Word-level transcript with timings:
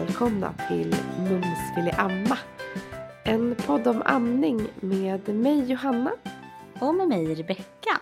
välkomna 0.00 0.54
till 0.68 0.96
Mums 1.18 1.76
ville 1.76 1.92
amma. 1.92 2.38
En 3.24 3.54
podd 3.66 3.86
om 3.86 4.02
amning 4.04 4.66
med 4.80 5.28
mig 5.28 5.70
Johanna. 5.70 6.12
Och 6.80 6.94
med 6.94 7.08
mig 7.08 7.34
Rebecka. 7.34 8.00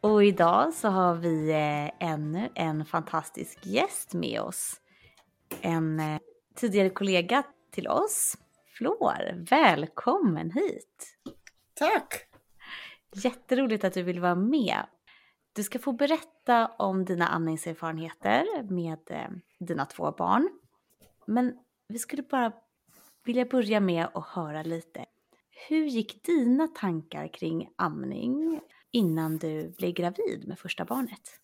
Och 0.00 0.24
idag 0.24 0.74
så 0.74 0.88
har 0.88 1.14
vi 1.14 1.50
eh, 1.50 2.08
ännu 2.10 2.48
en 2.54 2.84
fantastisk 2.84 3.66
gäst 3.66 4.14
med 4.14 4.40
oss. 4.40 4.80
En 5.60 6.00
eh, 6.00 6.18
tidigare 6.54 6.90
kollega 6.90 7.42
till 7.70 7.88
oss, 7.88 8.36
Flor. 8.76 9.46
Välkommen 9.50 10.50
hit! 10.50 11.18
Tack! 11.74 12.24
Jätteroligt 13.14 13.84
att 13.84 13.94
du 13.94 14.02
vill 14.02 14.20
vara 14.20 14.34
med. 14.34 14.86
Du 15.52 15.62
ska 15.62 15.78
få 15.78 15.92
berätta 15.92 16.66
om 16.66 17.04
dina 17.04 17.28
amningserfarenheter 17.28 18.62
med 18.62 18.98
eh, 19.10 19.30
dina 19.58 19.84
två 19.86 20.10
barn. 20.10 20.48
Men 21.26 21.58
vi 21.88 21.98
skulle 21.98 22.22
bara 22.22 22.52
vilja 23.24 23.44
börja 23.44 23.80
med 23.80 24.06
att 24.14 24.26
höra 24.26 24.62
lite. 24.62 25.04
Hur 25.68 25.84
gick 25.84 26.24
dina 26.24 26.68
tankar 26.68 27.34
kring 27.34 27.70
amning 27.76 28.60
innan 28.90 29.38
du 29.38 29.74
blev 29.78 29.92
gravid 29.92 30.48
med 30.48 30.58
första 30.58 30.84
barnet? 30.84 31.38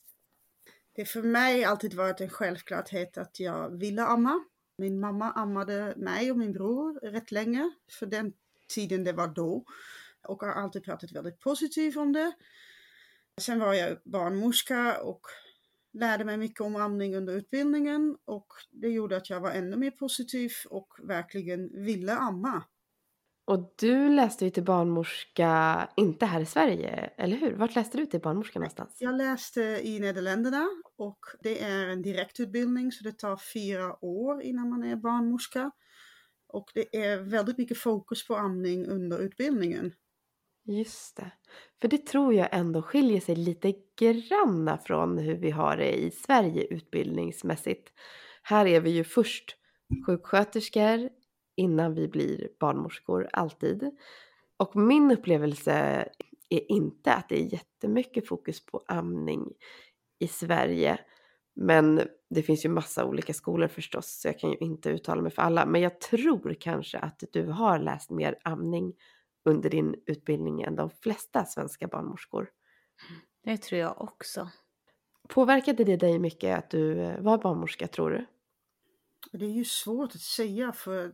Det 0.95 1.05
för 1.05 1.23
mig 1.23 1.65
alltid 1.65 1.95
varit 1.95 2.21
en 2.21 2.31
självklarhet 2.31 3.19
att 3.19 3.41
jag 3.41 3.79
ville 3.79 4.03
amma. 4.03 4.45
Min 4.79 5.01
mamma 5.01 5.33
ammade 5.33 5.95
mig 5.97 6.31
och 6.31 6.39
min 6.39 6.53
bror 6.53 7.01
rätt 7.01 7.31
länge, 7.31 7.71
för 7.99 8.07
den 8.07 8.33
tiden 8.69 9.05
det 9.05 9.13
var 9.13 9.29
då. 9.29 9.65
Och 10.23 10.43
har 10.43 10.53
alltid 10.53 10.85
pratat 10.85 11.13
väldigt 11.13 11.41
positivt 11.41 11.97
om 11.97 12.13
det. 12.13 12.33
Sen 13.41 13.59
var 13.59 13.75
jag 13.75 13.99
barnmorska 14.05 15.01
och 15.03 15.21
lärde 15.99 16.25
mig 16.25 16.37
mycket 16.37 16.61
om 16.61 16.77
amning 16.77 17.17
under 17.17 17.35
utbildningen 17.35 18.17
och 18.25 18.47
det 18.71 18.89
gjorde 18.89 19.17
att 19.17 19.31
jag 19.31 19.41
var 19.41 19.51
ännu 19.51 19.77
mer 19.77 19.91
positiv 19.91 20.51
och 20.71 20.89
verkligen 21.03 21.85
ville 21.85 22.15
amma. 22.15 22.65
Och 23.45 23.75
du 23.79 24.09
läste 24.09 24.45
ju 24.45 24.51
till 24.51 24.65
barnmorska, 24.65 25.89
inte 25.97 26.27
här 26.27 26.41
i 26.41 26.47
Sverige, 26.47 27.11
eller 27.17 27.37
hur? 27.37 27.53
Vart 27.57 27.75
läste 27.75 27.99
du 27.99 28.07
till 28.07 28.21
barnmorska 28.21 28.59
någonstans? 28.59 28.97
Jag 29.01 29.15
läste 29.15 29.61
i 29.63 30.01
Nederländerna 30.01 30.69
och 30.97 31.19
det 31.43 31.63
är 31.63 31.89
en 31.89 32.03
direktutbildning 32.03 32.93
så 32.93 33.05
det 33.05 33.13
tar 33.13 33.41
fyra 33.55 34.05
år 34.05 34.43
innan 34.43 34.69
man 34.69 34.85
är 34.85 34.97
barnmorska. 34.97 35.71
Och 36.49 36.71
det 36.75 36.97
är 36.97 37.17
väldigt 37.19 37.59
mycket 37.59 37.79
fokus 37.79 38.27
på 38.27 38.37
amning 38.37 38.87
under 38.87 39.19
utbildningen. 39.19 39.93
Just 40.69 41.17
det. 41.17 41.31
För 41.81 41.89
det 41.89 42.07
tror 42.07 42.35
jag 42.35 42.49
ändå 42.53 42.83
skiljer 42.83 43.21
sig 43.21 43.37
lite 43.37 43.75
granna 43.99 44.79
från 44.79 45.19
hur 45.19 45.35
vi 45.35 45.51
har 45.51 45.77
det 45.77 45.99
i 45.99 46.11
Sverige 46.11 46.65
utbildningsmässigt. 46.65 47.93
Här 48.43 48.67
är 48.67 48.81
vi 48.81 48.91
ju 48.91 49.05
först 49.05 49.57
sjuksköterskor 50.07 51.09
innan 51.57 51.95
vi 51.95 52.09
blir 52.09 52.49
barnmorskor, 52.61 53.29
alltid. 53.33 53.91
Och 54.57 54.77
min 54.77 55.11
upplevelse 55.11 55.73
är 56.49 56.73
inte 56.73 57.13
att 57.13 57.29
det 57.29 57.41
är 57.41 57.53
jättemycket 57.53 58.29
fokus 58.29 58.67
på 58.67 58.83
amning 58.89 59.53
i 60.19 60.29
Sverige. 60.29 60.99
Men 61.57 62.03
det 62.31 62.43
finns 62.43 62.65
ju 62.65 62.69
massa 62.69 63.05
olika 63.05 63.35
skolor 63.35 63.69
förstås, 63.69 64.21
så 64.21 64.29
jag 64.29 64.39
kan 64.39 64.51
ju 64.51 64.57
inte 64.57 64.91
uttala 64.91 65.23
mig 65.23 65.33
för 65.33 65.43
alla. 65.43 65.67
Men 65.67 65.81
jag 65.81 66.01
tror 66.01 66.57
kanske 66.61 66.99
att 66.99 67.23
du 67.33 67.47
har 67.47 67.79
läst 67.79 68.11
mer 68.11 68.39
amning 68.45 68.95
under 69.49 69.71
din 69.71 69.95
utbildning 70.07 70.63
än 70.63 70.77
de 70.77 70.91
flesta 70.91 71.45
svenska 71.45 71.87
barnmorskor. 71.87 72.51
Det 73.45 73.57
tror 73.57 73.81
jag 73.81 74.01
också. 74.01 74.51
Påverkade 75.29 75.85
det 75.85 75.97
dig 75.97 76.19
mycket 76.19 76.59
att 76.59 76.71
du 76.71 77.01
eh, 77.01 77.21
var 77.21 77.39
barnmorska 77.39 77.89
tror 77.89 78.11
du? 78.11 78.27
Det 79.33 79.45
är 79.45 79.51
ju 79.51 79.65
svårt 79.65 80.15
att 80.15 80.21
säga 80.21 80.73
för 80.73 81.13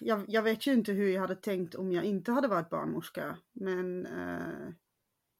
jag, 0.00 0.24
jag 0.28 0.42
vet 0.42 0.66
ju 0.66 0.72
inte 0.72 0.92
hur 0.92 1.08
jag 1.08 1.20
hade 1.20 1.36
tänkt 1.36 1.74
om 1.74 1.92
jag 1.92 2.04
inte 2.04 2.32
hade 2.32 2.48
varit 2.48 2.70
barnmorska. 2.70 3.38
Men 3.52 4.06
eh, 4.06 4.72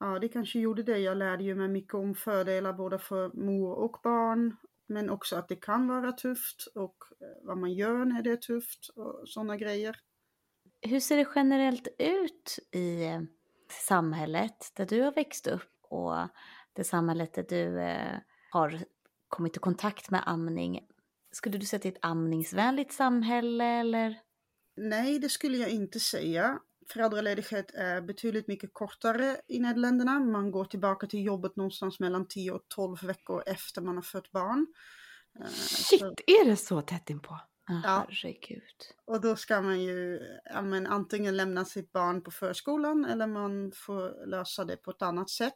ja, 0.01 0.19
det 0.19 0.29
kanske 0.29 0.59
gjorde 0.59 0.83
det. 0.83 0.99
Jag 0.99 1.17
lärde 1.17 1.45
ju 1.45 1.55
mig 1.55 1.69
mycket 1.69 1.95
om 1.95 2.15
fördelar 2.15 2.73
både 2.73 2.99
för 2.99 3.31
mor 3.35 3.73
och 3.73 4.01
barn. 4.03 4.57
Men 4.87 5.11
också 5.11 5.37
att 5.37 5.49
det 5.49 5.57
kan 5.57 5.89
vara 5.89 6.13
tufft 6.13 6.67
och 6.75 6.97
eh, 7.21 7.47
vad 7.47 7.59
man 7.59 7.73
gör 7.73 8.05
när 8.05 8.23
det 8.23 8.31
är 8.31 8.37
tufft 8.37 8.89
och 8.89 9.29
sådana 9.29 9.57
grejer. 9.57 9.97
Hur 10.83 11.01
ser 11.01 11.17
det 11.17 11.29
generellt 11.35 11.89
ut 11.99 12.59
i 12.73 13.05
eh, 13.05 13.21
samhället 13.89 14.73
där 14.75 14.87
du 14.87 15.03
har 15.03 15.13
växt 15.13 15.47
upp 15.47 15.77
och 15.83 16.29
det 16.73 16.85
samhället 16.85 17.35
där 17.35 17.47
du 17.49 17.81
eh, 17.81 18.19
har 18.51 18.85
kommit 19.29 19.57
i 19.57 19.59
kontakt 19.59 20.11
med 20.11 20.23
amning? 20.27 20.81
Skulle 21.33 21.59
du 21.59 21.67
säga 21.67 21.79
att 21.79 21.83
det 21.83 21.89
är 21.89 21.93
ett 21.93 21.99
amningsvänligt 22.03 22.93
samhälle 22.93 23.65
eller? 23.65 24.21
Nej, 24.77 25.19
det 25.19 25.29
skulle 25.29 25.57
jag 25.57 25.71
inte 25.71 26.01
säga. 26.01 26.59
Föräldraledighet 26.93 27.71
är 27.75 28.01
betydligt 28.01 28.49
mycket 28.49 28.71
kortare 28.73 29.37
i 29.49 29.59
Nederländerna. 29.59 30.21
Man 30.21 30.51
går 30.51 30.65
tillbaka 30.65 31.07
till 31.07 31.25
jobbet 31.25 31.57
någonstans 31.57 32.01
mellan 32.01 32.29
10 32.29 32.51
och 32.51 32.69
12 32.69 32.97
veckor 33.03 33.43
efter 33.47 33.83
man 33.83 33.95
har 33.95 34.03
fött 34.03 34.33
barn. 34.33 34.67
Eh, 35.41 35.47
Shit, 35.51 36.01
så... 36.01 36.07
är 36.27 36.45
det 36.45 36.57
så 36.57 36.81
tätt 36.81 37.11
inpå? 37.11 37.39
Ja. 37.69 38.07
Herregud. 38.09 38.63
Och 39.05 39.21
då 39.21 39.37
ska 39.37 39.61
man 39.61 39.83
ju 39.83 40.21
ja, 40.45 40.63
men, 40.63 40.87
antingen 40.87 41.37
lämna 41.37 41.65
sitt 41.65 41.93
barn 41.93 42.23
på 42.23 42.31
förskolan 42.31 43.05
eller 43.05 43.27
man 43.27 43.73
får 43.75 44.27
lösa 44.27 44.65
det 44.65 44.77
på 44.77 44.91
ett 44.91 45.03
annat 45.03 45.31
sätt. 45.31 45.55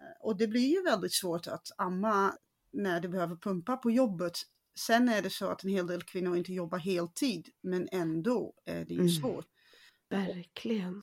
Eh, 0.00 0.26
och 0.26 0.36
det 0.36 0.46
blir 0.46 0.74
ju 0.74 0.82
väldigt 0.82 1.14
svårt 1.14 1.46
att 1.46 1.68
amma 1.78 2.34
när 2.72 3.00
du 3.00 3.08
behöver 3.08 3.36
pumpa 3.36 3.76
på 3.76 3.90
jobbet. 3.90 4.38
Sen 4.78 5.08
är 5.08 5.22
det 5.22 5.30
så 5.30 5.48
att 5.48 5.64
en 5.64 5.70
hel 5.70 5.86
del 5.86 6.02
kvinnor 6.02 6.36
inte 6.36 6.52
jobbar 6.52 6.78
heltid, 6.78 7.48
men 7.62 7.88
ändå 7.92 8.54
är 8.64 8.84
det 8.84 8.94
ju 8.94 9.00
mm. 9.00 9.08
svårt. 9.08 9.46
Verkligen. 10.08 11.02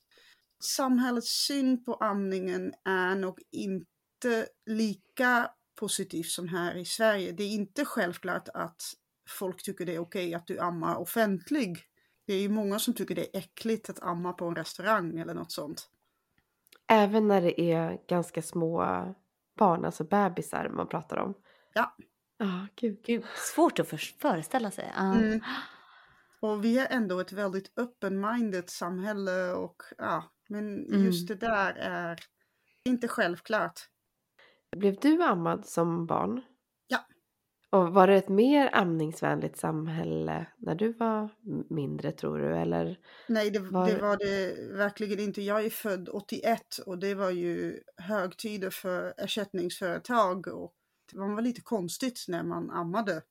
Samhällets 0.64 1.46
syn 1.48 1.84
på 1.84 1.94
amningen 1.94 2.74
är 2.86 3.16
nog 3.16 3.42
inte 3.52 4.48
lika 4.66 5.52
positiv 5.76 6.24
som 6.24 6.48
här 6.48 6.76
i 6.76 6.86
Sverige. 6.86 7.32
Det 7.32 7.44
är 7.44 7.50
inte 7.50 7.86
självklart 7.86 8.50
att 8.54 8.82
folk 9.31 9.64
tycker 9.64 9.86
det 9.86 9.96
är 9.96 10.00
okej 10.00 10.28
okay 10.28 10.34
att 10.34 10.47
du 10.47 10.59
ammar 10.59 10.96
offentlig. 10.96 11.78
Det 12.28 12.34
är 12.34 12.42
ju 12.42 12.50
många 12.50 12.80
som 12.80 12.94
tycker 12.94 13.16
det 13.16 13.36
är 13.36 13.40
äckligt 13.40 13.90
att 13.90 14.03
amma 14.03 14.34
på 14.34 14.46
en 14.46 14.56
restaurang 14.56 15.19
eller 15.19 15.34
något 15.34 15.52
sånt. 15.52 15.90
Även 16.88 17.28
när 17.28 17.41
det 17.41 17.62
är 17.62 17.97
ganska 18.08 18.41
små 18.41 18.86
barn, 19.58 19.86
alltså 19.86 20.03
bebisar 20.03 20.70
man 20.70 20.88
pratar 20.88 21.18
om. 21.18 21.34
Ja. 21.74 21.96
Ja, 22.38 22.46
oh, 22.46 22.66
gud. 22.75 23.02
gud. 23.06 23.24
Svårt 23.36 23.80
att 23.80 23.88
föreställa 24.22 24.72
sig. 24.72 24.94
Uh. 24.97 25.18
Mm. 25.18 25.41
Och 26.40 26.66
vi 26.66 26.80
är 26.80 26.88
ändå 26.90 27.20
ett 27.20 27.31
väldigt 27.31 27.80
open-minded 27.80 28.70
samhälle 28.70 29.52
och 29.52 29.84
ja, 29.97 30.31
men 30.50 30.86
mm. 30.86 31.06
just 31.06 31.28
det 31.28 31.36
där 31.36 31.74
är 31.74 32.20
inte 32.86 33.08
självklart. 33.08 33.80
Blev 34.78 34.96
du 35.02 35.24
ammad 35.24 35.66
som 35.66 36.06
barn? 36.06 36.41
Och 37.72 37.94
var 37.94 38.08
det 38.08 38.16
ett 38.16 38.30
mer 38.30 38.70
amningsvänligt 38.74 39.58
samhälle 39.58 40.46
när 40.58 40.76
du 40.76 40.94
var 40.94 41.30
mindre 41.70 42.12
tror 42.12 42.38
du? 42.38 42.58
Eller 42.58 43.00
Nej, 43.28 43.52
det 43.52 43.59
var... 43.59 43.88
det 43.88 44.02
var 44.02 44.18
det 44.18 44.56
verkligen 44.78 45.20
inte. 45.20 45.42
Jag 45.42 45.66
är 45.66 45.70
född 45.70 46.09
81 46.09 46.78
och 46.86 46.98
det 46.98 47.16
var 47.16 47.30
ju 47.30 47.80
högtider 47.98 48.70
för 48.70 49.14
ersättningsföretag 49.18 50.48
och 50.48 50.74
det 51.12 51.20
var 51.20 51.42
lite 51.42 51.62
konstigt 51.62 52.26
när 52.28 52.44
man 52.44 52.72
ammade. 52.72 53.22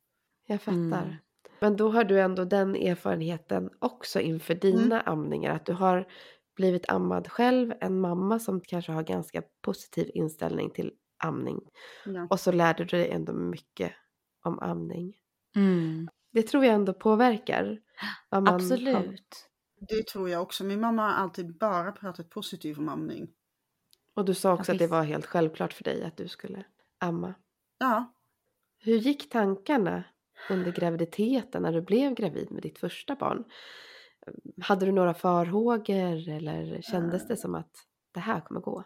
Jag 0.47 0.63
fattar. 0.63 0.77
Mm. 0.77 1.15
Men 1.61 1.77
då 1.77 1.91
har 1.91 2.05
du 2.05 2.21
ändå 2.21 2.45
den 2.45 2.77
erfarenheten 2.77 3.71
också 3.79 4.21
inför 4.21 4.55
dina 4.55 5.01
mm. 5.01 5.13
amningar. 5.13 5.55
Att 5.55 5.67
du 5.67 5.73
har 5.73 6.09
blivit 6.57 6.91
ammad 6.91 7.29
själv, 7.29 7.73
en 7.81 8.01
mamma 8.01 8.39
som 8.39 8.61
kanske 8.61 8.93
har 8.93 9.03
ganska 9.03 9.43
positiv 9.63 10.11
inställning 10.15 10.71
till 10.71 10.93
amning. 11.25 11.61
Ja. 12.07 12.27
Och 12.31 12.41
så 12.41 12.53
lärde 12.53 12.85
du 12.85 12.97
dig 12.97 13.11
ändå 13.11 13.33
mycket 13.33 13.93
om 14.43 14.59
amning. 14.59 15.17
Mm. 15.57 16.09
Det 16.33 16.43
tror 16.43 16.65
jag 16.65 16.75
ändå 16.75 16.93
påverkar. 16.95 17.81
Absolut. 18.29 18.97
Har... 18.97 19.17
Det 19.89 20.07
tror 20.07 20.31
jag 20.31 20.43
också. 20.43 20.65
Min 20.65 20.81
mamma 20.81 21.03
har 21.03 21.13
alltid 21.13 21.59
bara 21.59 21.93
pratat 21.93 22.31
positivt 22.31 22.79
om 22.79 22.89
amning. 22.89 23.29
Och 24.15 24.25
du 24.25 24.35
sa 24.35 24.53
också 24.53 24.73
ja, 24.73 24.75
att 24.75 24.79
det 24.79 24.87
var 24.87 25.03
helt 25.03 25.27
självklart 25.27 25.73
för 25.73 25.85
dig 25.85 26.05
att 26.05 26.17
du 26.17 26.29
skulle 26.29 26.65
amma. 26.99 27.35
Ja. 27.79 28.15
Hur 28.79 28.97
gick 28.97 29.31
tankarna 29.31 30.05
under 30.51 30.73
graviditeten 30.73 31.63
när 31.63 31.73
du 31.73 31.83
blev 31.83 32.15
gravid 32.15 32.53
med 32.53 32.63
ditt 32.63 32.79
första 32.79 33.15
barn? 33.15 33.45
Hade 34.63 34.87
du 34.87 34.93
några 34.93 35.15
farhågor 35.15 36.29
eller 36.29 36.83
kändes 36.83 37.27
det 37.27 37.37
som 37.37 37.55
att 37.55 37.71
det 38.13 38.21
här 38.21 38.41
kommer 38.41 38.61
gå? 38.61 38.85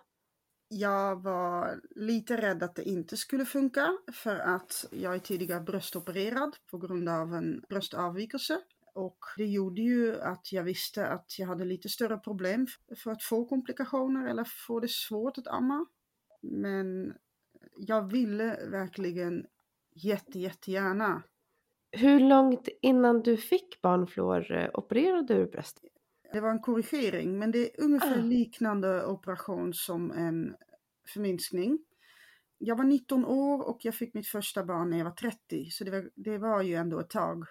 Jag 0.76 1.22
var 1.22 1.80
lite 1.96 2.36
rädd 2.36 2.62
att 2.62 2.74
det 2.74 2.82
inte 2.82 3.16
skulle 3.16 3.44
funka 3.44 3.96
för 4.12 4.36
att 4.36 4.86
jag 4.90 5.14
är 5.14 5.18
tidigare 5.18 5.60
bröstopererad 5.60 6.56
på 6.70 6.78
grund 6.78 7.08
av 7.08 7.34
en 7.34 7.64
bröstavvikelse. 7.68 8.60
Och 8.94 9.18
det 9.36 9.46
gjorde 9.46 9.82
ju 9.82 10.20
att 10.20 10.52
jag 10.52 10.62
visste 10.62 11.06
att 11.06 11.38
jag 11.38 11.46
hade 11.46 11.64
lite 11.64 11.88
större 11.88 12.18
problem 12.18 12.66
för 12.96 13.10
att 13.10 13.22
få 13.22 13.44
komplikationer 13.44 14.30
eller 14.30 14.44
få 14.66 14.80
det 14.80 14.90
svårt 14.90 15.38
att 15.38 15.46
amma. 15.46 15.86
Men 16.42 17.14
jag 17.76 18.12
ville 18.12 18.58
verkligen 18.70 19.46
jätte, 19.94 20.38
jättegärna 20.38 21.22
Hur 21.90 22.20
långt 22.20 22.68
innan 22.82 23.22
du 23.22 23.36
fick 23.36 23.82
barnflor 23.82 24.52
eh, 24.52 24.70
opererade 24.74 25.34
du 25.34 25.46
bröstet? 25.46 25.93
Det 26.34 26.40
var 26.40 26.50
en 26.50 26.60
korrigering, 26.60 27.38
men 27.38 27.50
det 27.50 27.58
är 27.58 27.84
ungefär 27.84 28.18
Ah. 28.18 28.22
liknande 28.22 29.06
operation 29.06 29.74
som 29.74 30.10
en 30.10 30.56
förminskning. 31.08 31.78
Jag 32.58 32.76
var 32.76 32.84
19 32.84 33.24
år 33.24 33.62
och 33.68 33.84
jag 33.84 33.94
fick 33.94 34.14
mitt 34.14 34.26
första 34.26 34.64
barn 34.64 34.90
när 34.90 34.98
jag 34.98 35.04
var 35.04 35.12
30, 35.12 35.70
så 35.70 35.84
det 35.84 35.90
var, 35.90 36.10
det 36.14 36.38
var 36.38 36.62
ju 36.62 36.74
ändå 36.74 37.00
ett 37.00 37.10
tag. 37.10 37.44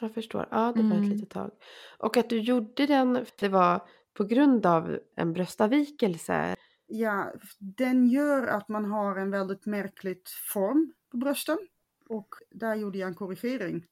Jag 0.00 0.14
förstår. 0.14 0.48
Ja, 0.50 0.72
det 0.76 0.82
var 0.82 0.90
ett 0.90 0.96
Mm. 0.96 1.10
litet 1.10 1.30
tag. 1.30 1.50
Och 1.98 2.16
att 2.16 2.30
du 2.30 2.40
gjorde 2.40 2.86
den, 2.86 3.24
det 3.40 3.48
var 3.48 3.88
på 4.14 4.24
grund 4.24 4.66
av 4.66 4.98
en 5.16 5.32
bröstavvikelse. 5.32 6.54
Ja, 6.86 7.32
den 7.58 8.06
gör 8.06 8.46
att 8.46 8.68
man 8.68 8.84
har 8.84 9.16
en 9.16 9.30
väldigt 9.30 9.66
märklig 9.66 10.22
form 10.52 10.92
på 11.10 11.16
brösten 11.16 11.58
och 12.08 12.28
där 12.50 12.74
gjorde 12.74 12.98
jag 12.98 13.08
en 13.08 13.14
korrigering. 13.14 13.84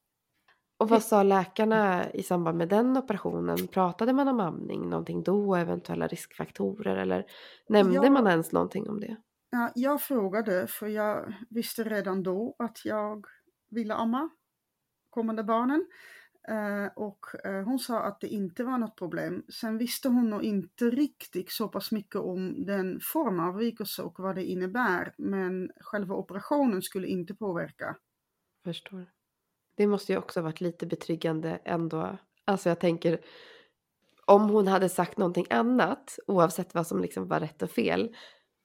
Och 0.77 0.89
vad 0.89 1.03
sa 1.03 1.23
läkarna 1.23 2.11
i 2.11 2.23
samband 2.23 2.57
med 2.57 2.69
den 2.69 2.97
operationen? 2.97 3.67
Pratade 3.67 4.13
man 4.13 4.27
om 4.27 4.39
amning, 4.39 4.89
någonting 4.89 5.23
då, 5.23 5.55
eventuella 5.55 6.07
riskfaktorer 6.07 6.95
eller 6.95 7.25
nämnde 7.69 7.95
Ja. 7.95 8.09
man 8.11 8.27
ens 8.27 8.51
någonting 8.51 8.89
om 8.89 8.99
det? 8.99 9.15
Ja, 9.49 9.71
jag 9.75 10.01
frågade 10.01 10.67
för 10.67 10.87
jag 10.87 11.33
visste 11.49 11.83
redan 11.83 12.23
då 12.23 12.55
att 12.59 12.85
jag 12.85 13.25
ville 13.69 13.93
amma 13.93 14.29
kommande 15.09 15.43
barnen. 15.43 15.87
Eh, 16.47 16.91
och 16.95 17.45
eh, 17.45 17.63
hon 17.63 17.79
sa 17.79 17.99
att 17.99 18.21
det 18.21 18.27
inte 18.27 18.63
var 18.63 18.77
något 18.77 18.95
problem. 18.95 19.43
Sen 19.61 19.77
visste 19.77 20.09
hon 20.09 20.29
nog 20.29 20.43
inte 20.43 20.85
riktigt 20.85 21.51
så 21.51 21.67
pass 21.67 21.91
mycket 21.91 22.15
om 22.15 22.65
den 22.65 22.99
formavvikelse 23.01 24.01
och 24.03 24.19
vad 24.19 24.35
det 24.35 24.43
innebär. 24.43 25.13
Men 25.17 25.71
själva 25.81 26.15
operationen 26.15 26.81
skulle 26.81 27.07
inte 27.07 27.35
påverka. 27.35 27.95
Förstår. 28.63 29.14
Det 29.75 29.87
måste 29.87 30.11
ju 30.11 30.17
också 30.17 30.41
varit 30.41 30.61
lite 30.61 30.85
betryggande 30.85 31.59
ändå. 31.65 32.17
Alltså 32.45 32.69
jag 32.69 32.79
tänker 32.79 33.19
om 34.25 34.49
hon 34.49 34.67
hade 34.67 34.89
sagt 34.89 35.17
någonting 35.17 35.45
annat 35.49 36.19
oavsett 36.27 36.75
vad 36.75 36.87
som 36.87 36.99
liksom 37.01 37.27
var 37.27 37.39
rätt 37.39 37.61
och 37.61 37.71
fel. 37.71 38.15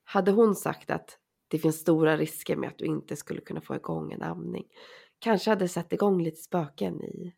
Hade 0.04 0.30
hon 0.30 0.54
sagt 0.54 0.90
att 0.90 1.18
det 1.48 1.58
finns 1.58 1.80
stora 1.80 2.16
risker 2.16 2.56
med 2.56 2.68
att 2.68 2.78
du 2.78 2.84
inte 2.84 3.16
skulle 3.16 3.40
kunna 3.40 3.60
få 3.60 3.76
igång 3.76 4.12
en 4.12 4.22
amning. 4.22 4.64
Kanske 5.18 5.50
hade 5.50 5.68
satt 5.68 5.92
igång 5.92 6.22
lite 6.22 6.40
spöken 6.42 7.02
i, 7.02 7.34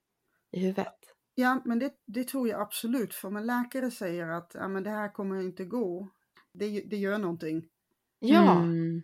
i 0.51 0.61
huvudet. 0.61 0.95
Ja, 1.35 1.63
men 1.65 1.79
det, 1.79 1.93
det 2.07 2.25
tror 2.25 2.49
jag 2.49 2.61
absolut. 2.61 3.15
För 3.15 3.29
om 3.29 3.37
en 3.37 3.47
läkare 3.47 3.91
säger 3.91 4.29
att 4.29 4.51
ja, 4.55 4.69
men 4.69 4.83
det 4.83 4.91
här 4.91 5.13
kommer 5.13 5.41
inte 5.41 5.65
gå. 5.65 6.09
Det, 6.53 6.81
det 6.81 6.97
gör 6.97 7.19
någonting. 7.19 7.69
Ja, 8.19 8.53
Mm. 8.59 9.03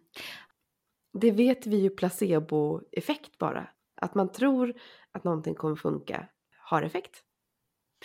det 1.13 1.31
vet 1.31 1.67
vi 1.67 1.77
ju 1.77 1.91
placeboeffekt 1.91 3.39
bara. 3.39 3.69
Att 4.01 4.15
man 4.15 4.33
tror 4.33 4.75
att 5.13 5.25
någonting 5.25 5.55
kommer 5.55 5.77
funka 5.77 6.29
har 6.59 6.83
effekt. 6.83 7.23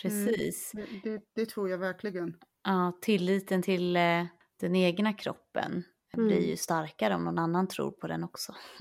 Precis. 0.02 0.72
Det, 0.72 1.10
det, 1.10 1.22
det 1.34 1.46
tror 1.46 1.70
jag 1.70 1.78
verkligen. 1.78 2.36
Ja, 2.64 2.98
tilliten 3.00 3.62
till 3.62 3.96
eh, 3.96 4.26
den 4.60 4.76
egna 4.76 5.12
kroppen 5.12 5.84
Mm. 6.16 6.26
blir 6.26 6.48
ju 6.48 6.56
starkare 6.56 7.14
om 7.14 7.24
någon 7.24 7.38
annan 7.38 7.68
tror 7.68 7.90
på 7.90 8.06
den 8.06 8.24
också. 8.24 8.54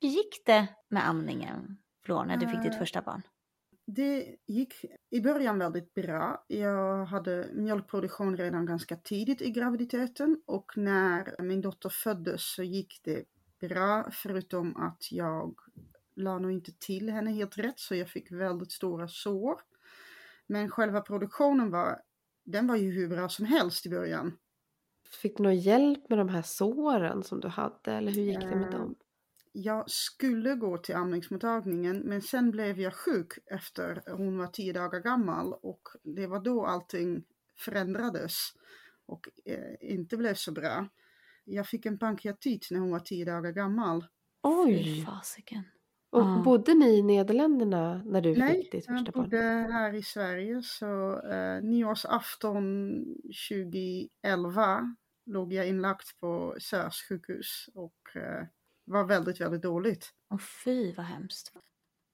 Hur 0.00 0.08
gick 0.08 0.46
det 0.46 0.68
med 0.88 1.08
amningen, 1.08 1.78
Flor, 2.04 2.24
när 2.24 2.36
du 2.36 2.48
fick 2.48 2.62
ditt 2.62 2.72
Eh, 2.72 2.78
första 2.78 3.02
barn? 3.02 3.22
Det 3.86 4.36
gick 4.46 4.74
i 5.10 5.20
början 5.20 5.58
väldigt 5.58 5.94
bra. 5.94 6.44
Jag 6.48 7.04
hade 7.04 7.48
mjölkproduktion 7.52 8.36
redan 8.36 8.66
ganska 8.66 8.96
tidigt 8.96 9.42
i 9.42 9.50
graviditeten 9.50 10.42
och 10.46 10.76
när 10.76 11.42
min 11.42 11.60
dotter 11.60 11.88
föddes 11.88 12.54
så 12.54 12.62
gick 12.62 13.00
det 13.04 13.24
bra 13.60 14.10
förutom 14.12 14.76
att 14.76 15.12
jag 15.12 15.54
la 16.16 16.38
nog 16.38 16.52
inte 16.52 16.72
till 16.72 17.10
henne 17.10 17.30
helt 17.30 17.58
rätt 17.58 17.78
så 17.78 17.94
jag 17.94 18.08
fick 18.08 18.32
väldigt 18.32 18.72
stora 18.72 19.08
sår. 19.08 19.60
Men 20.46 20.70
själva 20.70 21.00
produktionen 21.00 21.70
var, 21.70 22.00
den 22.44 22.66
var 22.66 22.76
ju 22.76 22.90
hur 22.90 23.08
bra 23.08 23.28
som 23.28 23.44
helst 23.46 23.86
i 23.86 23.90
början. 23.90 24.38
Fick 25.22 25.36
du 25.36 25.42
någon 25.42 25.58
hjälp 25.60 26.08
med 26.08 26.18
de 26.18 26.28
här 26.28 26.42
såren 26.42 27.22
som 27.22 27.40
du 27.40 27.48
hade 27.48 27.92
eller 27.92 28.12
hur 28.12 28.22
gick 28.22 28.48
det 28.48 28.56
med 28.56 28.66
Eh, 28.66 28.70
dem? 28.70 28.94
Jag 29.52 29.90
skulle 29.90 30.54
gå 30.54 30.78
till 30.78 30.94
amningsmottagningen 30.94 31.98
men 31.98 32.22
sen 32.22 32.50
blev 32.50 32.80
jag 32.80 32.94
sjuk 32.94 33.32
efter 33.46 34.02
hon 34.06 34.38
var 34.38 34.46
tio 34.46 34.72
dagar 34.72 35.00
gammal 35.00 35.52
och 35.52 35.88
det 36.02 36.26
var 36.26 36.40
då 36.40 36.66
allting 36.66 37.24
förändrades 37.58 38.52
och 39.06 39.28
eh, 39.44 39.74
inte 39.80 40.16
blev 40.16 40.34
så 40.34 40.52
bra. 40.52 40.88
Jag 41.44 41.68
fick 41.68 41.86
en 41.86 41.98
pankreatit 41.98 42.68
när 42.70 42.80
hon 42.80 42.90
var 42.90 43.00
tio 43.00 43.24
dagar 43.24 43.52
gammal. 43.52 44.00
Fy 44.02 44.08
Oj! 44.48 45.04
fasiken. 45.06 45.64
Och 46.12 46.20
Ja. 46.22 46.42
bodde 46.44 46.74
ni 46.74 46.98
i 46.98 47.02
Nederländerna 47.02 48.02
när 48.04 48.20
du 48.20 48.36
Nej, 48.36 48.62
fick 48.62 48.72
ditt 48.72 48.84
jag 48.88 48.98
första 48.98 49.12
barn? 49.12 49.24
bodde 49.24 49.38
här 49.72 49.94
i 49.94 50.02
Sverige 50.02 50.62
så 50.62 51.20
eh, 51.28 51.62
nyårsafton 51.62 52.94
2011 53.48 54.96
låg 55.26 55.52
jag 55.52 55.68
inlagt 55.68 56.20
på 56.20 56.56
SÖS 56.60 57.02
sjukhus 57.08 57.68
och 57.74 58.16
eh, 58.16 58.46
var 58.84 59.04
väldigt, 59.04 59.40
väldigt 59.40 59.62
dåligt. 59.62 60.10
Och 60.30 60.42
fy 60.64 60.92
vad 60.92 61.06
hemskt. 61.06 61.52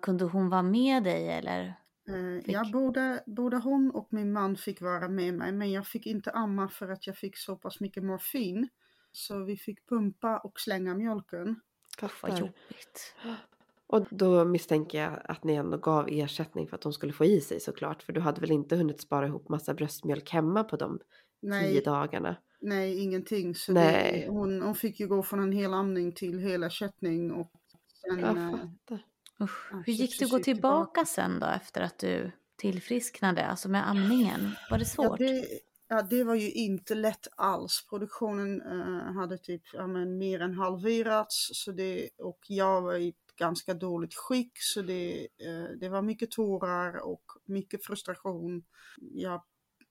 Kunde 0.03 0.25
hon 0.25 0.49
vara 0.49 0.62
med 0.62 1.05
dig 1.05 1.29
eller? 1.29 1.65
Eh, 2.09 2.43
Fick- 2.43 2.55
Ja, 2.55 2.71
både, 2.73 3.23
både 3.27 3.56
hon 3.56 3.91
och 3.91 4.09
min 4.11 4.33
man 4.33 4.56
fick 4.56 4.81
vara 4.81 5.09
med 5.09 5.35
mig, 5.35 5.53
men 5.53 5.73
jag 5.73 5.87
fick 5.87 6.06
inte 6.06 6.31
amma 6.31 6.69
för 6.69 6.89
att 6.89 7.06
jag 7.06 7.17
fick 7.17 7.37
så 7.37 7.56
pass 7.56 7.81
mycket 7.81 8.05
morfin. 8.05 8.69
Så 9.12 9.45
vi 9.45 9.56
fick 9.56 9.89
pumpa 9.89 10.39
och 10.39 10.61
slänga 10.61 10.95
mjölken. 10.95 11.61
Vad 12.00 12.11
Fattar. 12.11 12.39
jobbigt. 12.39 13.15
Och 13.88 14.06
då 14.11 14.44
misstänker 14.44 15.02
jag 15.02 15.20
att 15.25 15.44
ni 15.44 15.55
ändå 15.55 15.76
gav 15.76 16.08
ersättning 16.11 16.69
för 16.69 16.76
att 16.76 16.82
de 16.82 16.93
skulle 16.93 17.12
få 17.12 17.25
i 17.25 17.40
sig 17.40 17.61
såklart. 17.61 18.02
För 18.02 18.12
du 18.12 18.20
hade 18.20 18.40
väl 18.40 18.50
inte 18.50 18.76
hunnit 18.76 19.00
spara 19.00 19.26
ihop 19.26 19.49
massa 19.49 19.75
bröstmjölk 19.75 20.31
hemma 20.31 20.64
på 20.64 20.76
de 20.76 20.99
tio 20.99 21.50
Nej, 21.50 21.82
dagarna? 21.85 22.37
nej 22.61 22.99
ingenting. 23.02 23.55
Så 23.55 23.73
Nej. 23.73 24.25
Det, 24.26 24.32
hon, 24.32 24.62
hon 24.62 24.75
fick 24.75 25.00
ju 25.00 25.08
gå 25.08 25.23
från 25.23 25.40
en 25.40 25.52
hel 25.52 25.75
amning 25.75 26.12
till 26.12 26.38
helersättning. 26.38 27.32
Och 27.32 27.52
sen, 28.00 28.19
Jag 28.19 28.37
eh, 28.37 28.50
fattar. 28.50 29.05
Usch. 29.40 29.69
Ja, 29.73 29.82
Hur 29.87 29.93
gick 29.93 30.19
det 30.19 30.25
att 30.25 30.31
gå 30.31 30.38
tillbaka 30.38 31.05
tillbaka. 31.05 31.05
sen 31.05 31.40
då 31.40 31.46
efter 31.46 31.81
att 31.81 31.99
du 31.99 32.31
tillfrisknade, 32.56 33.46
alltså 33.46 33.69
med 33.69 33.88
amningen? 33.88 34.55
Var 34.70 34.79
det 34.79 34.85
ja, 34.85 34.88
svårt? 34.88 35.19
det, 35.19 35.44
ja, 35.88 36.02
det 36.02 36.25
var 36.25 36.35
ju 36.35 36.50
inte 36.50 36.95
lätt 36.95 37.26
alls. 37.37 37.87
Produktionen 37.90 38.62
eh, 38.62 39.12
hade 39.12 39.38
typ 39.38 39.62
ja, 39.73 39.87
men, 39.87 40.18
mer 40.18 40.40
än 40.40 40.54
halverats 40.54 41.50
så 41.52 41.73
det, 41.73 42.09
och 42.18 42.38
jag 42.49 42.83
var 42.83 42.95
i 42.95 43.14
ganska 43.38 43.75
dåligt 43.75 44.14
skick 44.14 44.52
så 44.54 44.83
det, 44.83 45.21
eh, 45.21 45.76
det 45.80 45.88
var 45.88 46.02
mycket 46.02 46.30
tårar 46.30 46.97
och 46.97 47.25
mycket 47.45 47.85
frustration. 47.85 48.64
Jag 49.00 49.42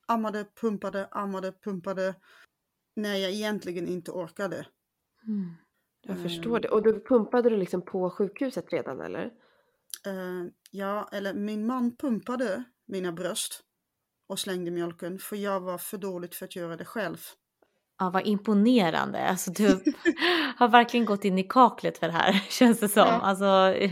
ammade, 0.07 0.45
pumpade, 0.61 1.07
ammade, 1.11 1.51
pumpade 1.51 2.15
när 2.95 3.15
jag 3.15 3.31
egentligen 3.31 3.87
inte 3.87 4.11
orkade. 4.11 4.67
Mm. 5.27 5.53
Jag 6.01 6.21
förstår 6.21 6.59
det. 6.59 6.69
Och 6.69 6.83
då 6.83 6.99
pumpade 6.99 7.49
du 7.49 7.57
liksom 7.57 7.81
på 7.81 8.09
sjukhuset 8.09 8.73
redan 8.73 9.01
eller? 9.01 9.25
Eh, 10.05 10.45
ja, 10.71 11.09
eller 11.11 11.33
min 11.33 11.65
man 11.65 11.95
pumpade 11.95 12.63
mina 12.85 13.11
bröst 13.11 13.63
och 14.27 14.39
slängde 14.39 14.71
mjölken 14.71 15.19
för 15.19 15.35
jag 15.35 15.59
var 15.59 15.77
för 15.77 15.97
dåligt 15.97 16.35
för 16.35 16.45
att 16.45 16.55
göra 16.55 16.77
det 16.77 16.85
själv. 16.85 17.17
Ja, 17.99 18.09
vad 18.09 18.27
imponerande. 18.27 19.19
Alltså 19.27 19.51
du 19.51 19.67
har 20.57 20.67
verkligen 20.67 21.05
gått 21.05 21.25
in 21.25 21.39
i 21.39 21.43
kaklet 21.43 21.97
för 21.97 22.07
det 22.07 22.13
här, 22.13 22.33
känns 22.49 22.79
det 22.79 22.89
som. 22.89 23.01
Ja. 23.07 23.19
Alltså, 23.21 23.45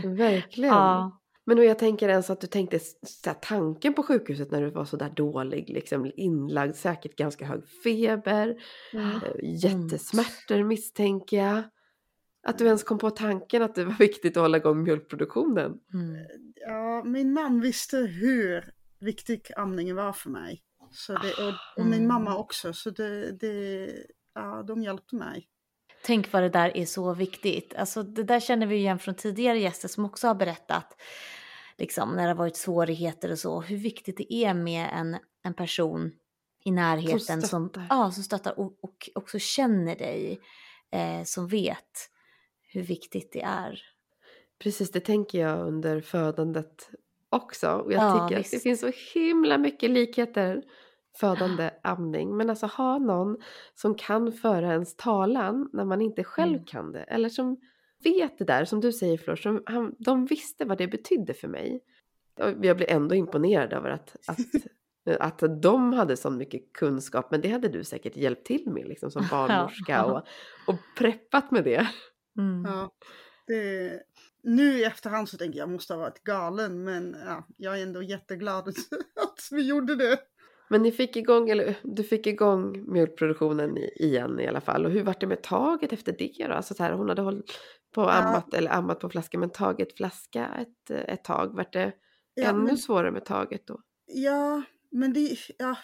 Verkligen. 0.08 0.74
ja. 0.74 1.20
Men 1.48 1.62
jag 1.62 1.78
tänker 1.78 2.08
ens 2.08 2.30
att 2.30 2.40
du 2.40 2.46
tänkte 2.46 2.78
så 2.78 3.30
här, 3.30 3.34
tanken 3.42 3.94
på 3.94 4.02
sjukhuset 4.02 4.50
när 4.50 4.62
du 4.62 4.70
var 4.70 4.84
så 4.84 4.96
där 4.96 5.10
dålig, 5.10 5.68
liksom 5.68 6.12
inlagd, 6.16 6.74
säkert 6.74 7.16
ganska 7.16 7.44
hög 7.46 7.62
feber, 7.84 8.56
Mm. 8.92 9.06
eh, 9.10 9.20
jättesmärtor 9.42 10.62
misstänker 10.62 11.36
jag. 11.36 11.62
Att 12.46 12.58
du 12.58 12.66
ens 12.66 12.82
kom 12.82 12.98
på 12.98 13.10
tanken 13.10 13.62
att 13.62 13.74
det 13.74 13.84
var 13.84 13.92
viktigt 13.98 14.36
att 14.36 14.42
hålla 14.42 14.56
igång 14.56 14.82
mjölkproduktionen. 14.82 15.72
Mm. 15.94 16.16
Ja, 16.68 17.02
min 17.04 17.32
man 17.32 17.60
visste 17.60 17.96
hur 17.96 18.64
viktig 19.00 19.42
amningen 19.56 19.96
var 19.96 20.12
för 20.12 20.30
mig. 20.30 20.62
Så 20.90 21.12
det, 21.12 21.32
och, 21.32 21.54
och 21.76 21.86
min 21.86 21.94
Mm. 21.94 22.08
mamma 22.08 22.36
också, 22.36 22.72
så 22.72 22.90
det, 22.90 23.32
det, 23.32 23.88
ja, 24.34 24.62
de 24.62 24.82
hjälpte 24.82 25.16
mig. 25.16 25.48
Tänk 26.04 26.32
vad 26.32 26.42
det 26.42 26.48
där 26.48 26.76
är 26.76 26.86
så 26.86 27.14
viktigt. 27.14 27.74
Alltså, 27.74 28.02
det 28.02 28.22
där 28.22 28.40
känner 28.40 28.66
vi 28.66 28.76
igen 28.76 28.98
från 28.98 29.14
tidigare 29.14 29.58
gäster 29.58 29.88
som 29.88 30.04
också 30.04 30.26
har 30.26 30.34
berättat, 30.34 30.96
liksom, 31.78 32.16
när 32.16 32.22
det 32.22 32.28
har 32.28 32.34
varit 32.34 32.56
svårigheter 32.56 33.30
och 33.32 33.38
så, 33.38 33.60
hur 33.60 33.76
viktigt 33.76 34.16
det 34.16 34.34
är 34.34 34.54
med 34.54 34.90
en, 34.92 35.16
en 35.42 35.54
person 35.54 36.12
i 36.64 36.70
närheten 36.70 37.42
som, 37.42 37.68
stöttar. 37.68 37.86
ja, 37.90 38.10
som 38.10 38.22
stöttar 38.22 38.58
och, 38.60 38.84
och 38.84 39.10
också 39.14 39.38
känner 39.38 39.96
dig, 39.96 40.40
eh, 40.92 41.24
som 41.24 41.48
vet 41.48 42.10
hur 42.68 42.82
viktigt 42.82 43.32
det 43.32 43.42
är. 43.42 43.82
Precis, 44.58 44.90
det 44.90 45.00
tänker 45.00 45.40
jag 45.40 45.66
under 45.66 46.00
födandet 46.00 46.90
också. 47.30 47.70
Och 47.70 47.92
jag 47.92 48.02
Ja, 48.02 48.12
tycker 48.12 48.24
att 48.40 48.44
det 48.44 48.52
visst. 48.52 48.62
finns 48.62 48.80
så 48.80 48.90
himla 49.14 49.58
mycket 49.58 49.90
likheter 49.90 50.62
födande, 51.20 51.70
amning. 51.82 52.36
Men 52.36 52.50
alltså 52.50 52.66
ha 52.66 52.98
någon 52.98 53.36
som 53.74 53.94
kan 53.94 54.32
föra 54.32 54.72
ens 54.72 54.96
talan 54.96 55.70
när 55.72 55.84
man 55.84 56.02
inte 56.02 56.24
själv 56.24 56.52
Mm. 56.54 56.64
kan 56.64 56.92
det. 56.92 57.02
Eller 57.02 57.28
som 57.28 57.56
vet 58.04 58.38
det 58.38 58.44
där 58.44 58.64
som 58.64 58.80
du 58.80 58.92
säger 58.92 59.18
Flor, 59.18 59.36
som 59.36 59.62
han, 59.66 59.94
de 59.98 60.26
visste 60.26 60.64
vad 60.64 60.78
det 60.78 60.86
betydde 60.88 61.34
för 61.34 61.48
mig. 61.48 61.80
Jag 62.38 62.58
blev 62.60 62.84
ändå 62.88 63.14
imponerad 63.14 63.72
över 63.72 63.90
att, 63.90 64.16
att, 64.26 64.38
att 65.42 65.62
de 65.62 65.92
hade 65.92 66.16
så 66.16 66.30
mycket 66.30 66.72
kunskap, 66.72 67.30
men 67.30 67.40
det 67.40 67.48
hade 67.48 67.68
du 67.68 67.84
säkert 67.84 68.16
hjälpt 68.16 68.46
till 68.46 68.70
med 68.70 68.88
liksom, 68.88 69.10
som 69.10 69.22
barnmorska 69.30 70.04
och, 70.04 70.22
och 70.66 70.76
preppat 70.98 71.50
med 71.50 71.64
det. 71.64 71.86
Mm. 72.38 72.64
Ja, 72.72 72.90
det, 73.46 74.00
nu 74.46 74.78
i 74.78 74.84
efterhand 74.84 75.28
så 75.28 75.36
tänker 75.36 75.58
jag, 75.58 75.68
jag 75.68 75.72
måste 75.72 75.94
ha 75.94 76.00
varit 76.00 76.22
galen, 76.24 76.84
men 76.84 77.16
ja, 77.26 77.46
jag 77.56 77.78
är 77.78 77.82
ändå 77.82 78.02
jätteglad 78.02 78.68
att, 79.22 79.48
vi 79.50 79.68
gjorde 79.68 79.94
det. 79.96 80.18
Men 80.68 80.82
ni 80.82 80.92
fick 80.92 81.16
igång, 81.16 81.50
eller 81.50 81.74
du 81.82 82.02
fick 82.02 82.26
igång 82.26 82.92
mjölkproduktionen 82.92 83.76
igen 83.96 84.40
i 84.40 84.46
alla 84.48 84.60
fall. 84.60 84.84
Och 84.86 84.90
hur 84.90 85.02
var 85.02 85.16
det 85.20 85.26
med 85.26 85.42
taget 85.42 85.92
efter 85.92 86.12
det 86.18 86.46
då? 86.48 86.52
Alltså 86.54 86.74
så 86.74 86.82
här, 86.82 86.92
hon 86.92 87.08
hade 87.08 87.22
hållit 87.22 87.44
på 87.94 88.02
och 88.02 88.08
Ja. 88.08 88.12
ammat, 88.12 88.54
eller 88.54 88.70
ammat 88.70 89.00
på 89.00 89.08
flaska, 89.08 89.38
men 89.38 89.50
tagit 89.50 89.96
flaska 89.96 90.48
ett, 90.60 90.90
ett 90.90 91.24
tag. 91.24 91.54
Var 91.56 91.66
det 91.72 91.92
Ja, 92.34 92.48
ännu 92.48 92.62
men, 92.64 92.76
svårare 92.76 93.10
med 93.10 93.24
taget 93.24 93.66
då? 93.66 93.80
ja, 94.06 94.62
men 94.90 95.12
det, 95.12 95.36
ja, 95.58 95.76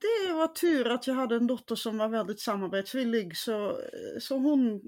det 0.00 0.32
var 0.32 0.46
tur 0.48 0.88
att 0.90 1.06
jag 1.06 1.14
hade 1.14 1.36
en 1.36 1.46
dotter 1.46 1.74
som 1.74 1.98
var 1.98 2.08
väldigt 2.08 2.40
samarbetsvillig, 2.40 3.36
så, 3.36 3.78
så 4.20 4.38
hon, 4.38 4.80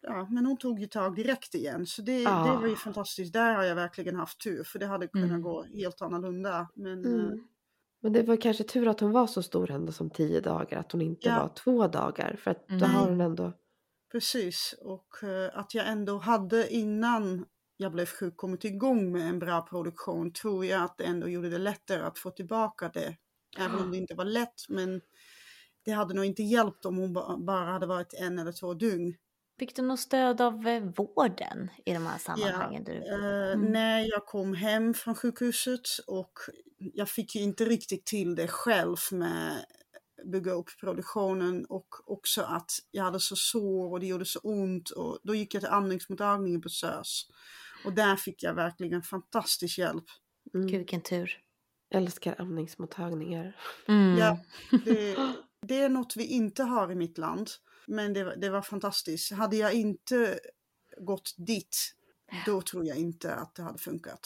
ja, 0.00 0.26
men 0.30 0.46
hon 0.46 0.56
tog 0.56 0.80
ju 0.80 0.86
tag 0.86 1.14
direkt 1.16 1.54
igen. 1.54 1.86
Så 1.86 2.02
det, 2.02 2.18
det 2.24 2.28
Ah. 2.30 2.60
var 2.60 2.66
ju 2.66 2.76
fantastiskt. 2.76 3.32
Där 3.32 3.54
har 3.54 3.62
jag 3.64 3.74
verkligen 3.74 4.16
haft 4.16 4.40
tur, 4.40 4.64
för 4.64 4.78
det 4.78 4.86
hade 4.86 5.06
kunnat 5.08 5.28
Mm. 5.30 5.42
gå 5.42 5.62
helt 5.62 6.02
annorlunda. 6.02 6.68
Men, 6.74 7.04
eh, 7.04 7.12
Mm. 7.24 7.48
Men 8.04 8.12
det 8.12 8.22
var 8.22 8.36
kanske 8.36 8.64
tur 8.64 8.88
att 8.88 9.00
hon 9.00 9.10
var 9.12 9.26
så 9.26 9.42
stor 9.42 9.70
ändå 9.70 9.92
som 9.92 10.10
tio 10.10 10.40
dagar, 10.40 10.78
att 10.78 10.92
hon 10.92 11.00
inte 11.02 11.28
Ja. 11.28 11.40
var 11.42 11.48
två 11.48 11.86
dagar. 11.88 12.36
För 12.38 12.50
att 12.50 12.68
då 12.68 12.74
Mm. 12.74 12.90
har 12.90 13.08
hon 13.08 13.20
ändå... 13.20 13.52
Precis, 14.12 14.74
och 14.80 15.22
eh, 15.24 15.50
att 15.58 15.74
jag 15.74 15.88
ändå 15.88 16.18
hade 16.18 16.74
innan 16.74 17.44
jag 17.76 17.92
blev 17.92 18.06
sjuk 18.06 18.36
kommit 18.36 18.64
igång 18.64 19.12
med 19.12 19.28
en 19.28 19.38
bra 19.38 19.62
produktion 19.62 20.32
tror 20.32 20.64
jag 20.64 20.82
att 20.82 20.98
det 20.98 21.04
ändå 21.04 21.28
gjorde 21.28 21.50
det 21.50 21.58
lättare 21.58 22.00
att 22.02 22.18
få 22.18 22.30
tillbaka 22.30 22.90
det. 22.94 23.16
Även 23.58 23.78
om 23.78 23.90
det 23.90 23.96
inte 23.96 24.14
var 24.14 24.24
lätt, 24.24 24.68
men 24.68 25.00
det 25.84 25.90
hade 25.92 26.14
nog 26.14 26.24
inte 26.24 26.42
hjälpt 26.42 26.84
om 26.86 26.96
hon 26.96 27.12
ba- 27.12 27.36
bara 27.36 27.72
hade 27.72 27.86
varit 27.86 28.14
en 28.14 28.38
eller 28.38 28.52
två 28.52 28.74
dygn. 28.74 29.14
Fick 29.58 29.76
du 29.76 29.82
något 29.82 30.00
stöd 30.00 30.40
av 30.40 30.68
eh, 30.68 30.82
vården 30.82 31.70
i 31.84 31.92
de 31.92 32.06
här 32.06 32.18
sammanhangen? 32.18 32.84
Du... 32.84 32.92
Eh, 32.92 33.42
Mm. 33.52 33.72
När 33.72 34.00
jag 34.00 34.26
kom 34.26 34.54
hem 34.54 34.94
från 34.94 35.14
sjukhuset 35.14 35.80
och 36.06 36.32
jag 36.78 37.08
fick 37.08 37.34
ju 37.34 37.40
inte 37.40 37.64
riktigt 37.64 38.06
till 38.06 38.34
det 38.34 38.48
själv 38.48 38.96
med 39.10 39.64
bygga 40.24 40.52
upp 40.52 40.70
produktionen 40.80 41.64
och 41.64 41.88
också 42.06 42.42
att 42.42 42.70
jag 42.90 43.04
hade 43.04 43.20
så 43.20 43.36
sår 43.36 43.92
och 43.92 44.00
det 44.00 44.06
gjorde 44.06 44.24
så 44.24 44.38
ont 44.38 44.90
och 44.90 45.18
då 45.22 45.34
gick 45.34 45.54
jag 45.54 45.62
till 45.62 45.70
amningsmottagningen 45.70 46.60
på 46.60 46.68
SÖS. 46.68 47.26
Och 47.84 47.92
där 47.92 48.16
fick 48.16 48.42
jag 48.42 48.54
verkligen 48.54 49.02
fantastisk 49.02 49.78
hjälp. 49.78 50.04
Mm. 50.54 50.66
Gud 50.66 50.78
vilken 50.78 51.00
tur. 51.00 51.38
Älskar 51.94 52.40
amningsmottagningar. 52.40 53.56
Mm. 53.88 54.18
Ja, 54.18 54.38
det, 54.84 55.16
det 55.66 55.80
är 55.80 55.88
något 55.88 56.16
vi 56.16 56.26
inte 56.26 56.62
har 56.62 56.92
i 56.92 56.94
mitt 56.94 57.18
land. 57.18 57.50
Men 57.86 58.12
det, 58.12 58.24
var- 58.24 58.36
det 58.36 58.50
var 58.50 58.62
fantastiskt. 58.62 59.32
Hade 59.32 59.56
jag 59.56 59.74
inte 59.74 60.38
gått 61.00 61.34
dit, 61.36 61.76
då 62.46 62.60
tror 62.62 62.86
jag 62.86 62.96
inte 62.96 63.34
att 63.34 63.54
det 63.54 63.62
hade 63.62 63.78
funkat. 63.78 64.20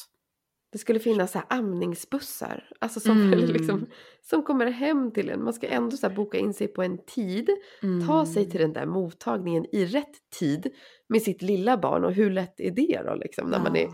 Det 0.72 0.78
skulle 0.78 1.00
finnas 1.00 1.32
så 1.32 1.38
här 1.38 1.46
amningsbussar. 1.58 2.70
Alltså 2.80 3.00
som, 3.00 3.22
Mm. 3.32 3.38
liksom, 3.52 3.86
som 4.22 4.42
kommer 4.42 4.66
hem 4.66 5.12
till 5.12 5.30
en. 5.30 5.44
Man 5.44 5.52
ska 5.54 5.66
ändå 5.68 5.96
så 5.96 6.08
här 6.08 6.14
boka 6.16 6.38
in 6.38 6.54
sig 6.54 6.68
på 6.68 6.82
en 6.82 6.98
tid. 7.04 7.50
Ta 8.06 8.26
sig 8.26 8.42
Mm. 8.42 8.50
till 8.50 8.60
den 8.60 8.72
där 8.72 8.86
mottagningen 8.86 9.66
i 9.72 9.86
rätt 9.86 10.30
tid. 10.38 10.72
Med 11.08 11.22
sitt 11.22 11.42
lilla 11.42 11.76
barn. 11.78 12.04
Och 12.04 12.12
hur 12.12 12.30
lätt 12.30 12.60
är 12.60 12.70
det 12.70 13.02
då 13.06 13.14
liksom? 13.14 13.50
När 13.50 13.58
man 13.60 13.76
är 13.76 13.84
Ja. 13.84 13.92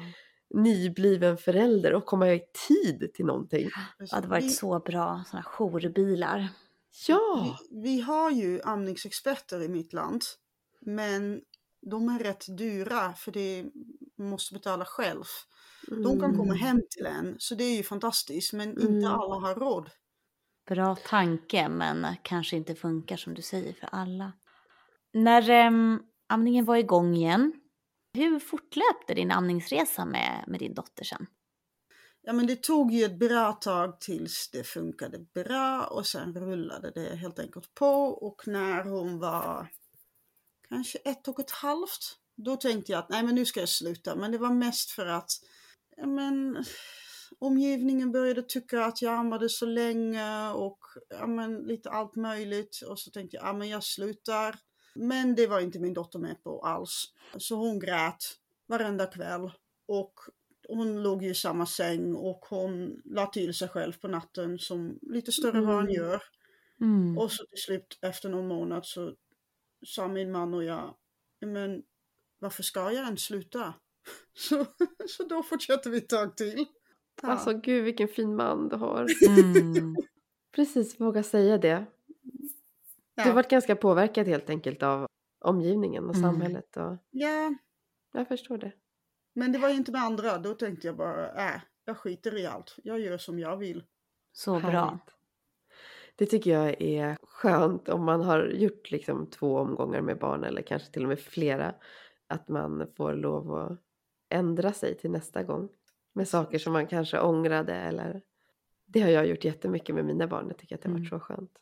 nybliven 0.55 1.37
förälder 1.37 1.93
och 1.95 2.07
komma 2.07 2.33
i 2.33 2.41
tid 2.69 3.11
till 3.15 3.25
någonting. 3.27 3.69
Det 3.99 4.13
hade 4.13 4.29
varit 4.29 4.55
så 4.57 4.79
bra, 4.81 5.25
sådana 5.27 5.43
jourbilar. 5.45 6.49
Ja! 7.09 7.59
Vi, 7.71 7.81
vi 7.83 8.01
har 8.01 8.31
ju 8.31 8.61
amningsexperter 8.63 9.63
i 9.63 9.69
mitt 9.69 9.93
land. 9.93 10.23
Men 10.81 11.41
de 11.91 12.09
är 12.09 12.19
rätt 12.19 12.57
dyra 12.59 13.13
för 13.13 13.33
det 13.33 13.65
måste 14.19 14.55
betala 14.55 14.85
själv. 14.85 15.25
De 15.89 16.21
kan 16.21 16.37
komma 16.37 16.55
Mm. 16.55 16.57
hem 16.57 16.81
till 16.91 17.07
en, 17.07 17.35
så 17.39 17.55
det 17.55 17.65
är 17.65 17.77
ju 17.77 17.83
fantastiskt. 17.83 18.53
Men 18.53 18.71
Mm. 18.71 18.95
inte 18.97 19.09
alla 19.09 19.35
har 19.35 19.55
råd. 19.55 19.91
Bra 20.69 20.97
tanke, 20.97 21.69
men 21.69 22.07
kanske 22.23 22.57
inte 22.57 22.75
funkar 22.75 23.17
som 23.17 23.35
du 23.35 23.43
säger 23.43 23.73
för 23.73 23.89
alla. 23.93 24.33
När 25.13 25.51
äm, 25.51 26.03
amningen 26.29 26.65
var 26.65 26.77
igång 26.77 27.15
igen, 27.15 27.53
hur 28.15 28.39
fortlöpte 28.39 29.15
din 29.15 29.31
amningsresa 29.31 30.05
med, 30.05 30.45
med 30.47 30.61
din 30.61 30.75
dotter 30.75 31.05
sen? 31.05 31.27
Ja 32.23 32.33
men 32.33 32.47
det 32.47 32.63
tog 32.63 32.93
ju 32.93 33.05
ett 33.05 33.19
bra 33.19 33.53
tag 33.53 34.01
tills 34.01 34.51
det 34.53 34.65
funkade 34.65 35.19
bra 35.19 35.85
och 35.85 36.07
sen 36.07 36.35
rullade 36.35 36.91
det 36.91 37.17
helt 37.17 37.39
enkelt 37.39 37.75
på 37.75 38.05
och 38.05 38.49
när 38.49 38.85
hon 38.85 39.19
var 39.19 39.67
kanske 40.69 40.99
ett 40.99 41.29
och 41.29 41.41
ett 41.41 41.51
halvt 41.51 42.19
då 42.37 42.57
tänkte 42.57 42.93
jag 42.93 42.99
att 42.99 43.09
nej 43.09 43.23
men 43.23 43.35
nu 43.35 43.45
ska 43.45 43.61
jag 43.61 43.69
sluta 43.69 44.17
men 44.17 44.33
det 44.33 44.39
var 44.39 44.51
mest 44.51 44.91
för 44.91 45.07
att 45.07 45.31
ja, 45.97 46.07
men, 46.07 46.65
omgivningen 47.39 48.13
började 48.13 48.43
tycka 48.43 48.85
att 48.85 49.03
jag 49.03 49.15
ammade 49.15 49.49
så 49.49 49.67
länge 49.67 50.51
och 50.51 50.79
ja, 51.09 51.27
men, 51.27 51.57
lite 51.57 51.91
allt 51.91 52.17
möjligt 52.17 52.83
och 52.89 52.99
så 52.99 53.11
tänkte 53.11 53.37
jag 53.37 53.47
ja 53.47 53.53
men 53.53 53.69
jag 53.69 53.85
slutar. 53.85 54.57
Men 54.95 55.35
det 55.35 55.47
var 55.47 55.61
inte 55.61 55.79
min 55.79 55.95
dotter 55.95 56.19
med 56.19 56.43
på 56.43 56.61
alls. 56.61 57.05
Så 57.37 57.57
hon 57.57 57.79
grät 57.79 58.39
varenda 58.67 59.07
kväll 59.07 59.51
och 59.87 60.15
hon 60.69 61.03
låg 61.03 61.23
ju 61.23 61.31
i 61.31 61.35
samma 61.35 61.67
säng 61.67 62.15
och 62.15 62.39
hon 62.51 63.03
la 63.05 63.27
till 63.27 63.55
sig 63.55 63.69
själv 63.69 63.93
på 64.01 64.09
natten 64.09 64.59
som 64.59 64.99
lite 65.03 65.33
större 65.33 65.63
barn 65.63 65.85
Mm. 65.85 65.95
gör. 65.95 66.23
Mm. 66.81 67.19
Och 67.19 67.33
så 67.33 67.45
till 67.47 67.59
slut 67.63 67.99
efter 68.03 68.29
någon 68.29 68.49
månad 68.49 68.87
så 68.87 69.15
sa 69.87 70.09
min 70.09 70.33
man 70.33 70.55
och 70.55 70.65
jag, 70.65 70.95
men 71.47 71.83
varför 72.39 72.63
ska 72.63 72.81
jag 72.81 73.05
ens 73.05 73.21
sluta? 73.21 73.75
Så, 74.35 74.67
så 75.09 75.23
då 75.23 75.43
fortsatte 75.43 75.91
vi 75.91 75.99
ett 75.99 76.09
tag 76.09 76.37
till. 76.37 76.67
Ja. 77.23 77.29
Alltså 77.29 77.53
gud 77.53 77.85
vilken 77.85 78.09
fin 78.09 78.37
man 78.37 78.69
du 78.69 78.77
har. 78.77 79.07
Mm. 79.29 79.97
Precis, 80.55 81.01
våga 81.01 81.23
säga 81.23 81.59
det. 81.59 81.85
Du 83.15 83.23
har 83.23 83.29
ja. 83.29 83.35
varit 83.35 83.51
ganska 83.51 83.77
påverkad 83.77 84.27
helt 84.29 84.51
enkelt 84.51 84.83
av 84.83 85.07
omgivningen 85.45 86.05
och 86.05 86.15
Mm. 86.15 86.23
samhället. 86.31 86.77
Och 86.77 86.97
ja, 87.11 87.55
jag 88.13 88.29
förstår 88.29 88.59
det. 88.59 88.73
Men 89.33 89.53
det 89.53 89.59
var 89.59 89.69
ju 89.69 89.75
inte 89.75 89.93
med 89.93 90.03
andra. 90.03 90.39
Då 90.39 90.55
tänkte 90.55 90.87
jag 90.87 90.97
bara, 90.97 91.49
äh, 91.55 91.61
jag 91.85 91.97
skiter 91.97 92.39
i 92.39 92.47
allt. 92.47 92.77
Jag 92.85 93.01
gör 93.01 93.19
som 93.19 93.39
jag 93.39 93.57
vill. 93.57 93.85
Så 94.33 94.61
bra. 94.61 94.71
Härligt. 94.71 95.15
Det 96.17 96.27
tycker 96.27 96.51
jag 96.51 96.83
är 96.83 97.17
skönt 97.23 97.89
om 97.89 98.05
man 98.05 98.21
har 98.23 98.45
gjort 98.47 98.91
liksom 98.91 99.27
två 99.27 99.59
omgångar 99.59 100.01
med 100.01 100.19
barn 100.19 100.45
eller 100.45 100.63
kanske 100.63 100.93
till 100.93 101.03
och 101.03 101.09
med 101.09 101.21
flera. 101.21 101.75
Att 102.27 102.49
man 102.49 102.87
får 102.97 103.13
lov 103.15 103.55
att 103.55 103.79
ändra 104.29 104.73
sig 104.73 104.99
till 104.99 105.11
nästa 105.11 105.43
gång. 105.43 105.69
Med 106.13 106.29
saker 106.29 106.59
som 106.59 106.73
man 106.73 106.87
kanske 106.87 107.21
ångrade 107.21 107.75
eller... 107.75 108.23
Det 108.87 109.01
har 109.01 109.09
jag 109.09 109.27
gjort 109.27 109.45
jättemycket 109.45 109.95
med 109.95 110.05
mina 110.05 110.27
barn. 110.27 110.45
Jag 110.49 110.59
tycker 110.59 110.75
att 110.75 110.83
det 110.83 110.89
har 110.89 110.95
varit 110.95 111.13
Mm. 111.13 111.21
så 111.21 111.25
skönt. 111.25 111.59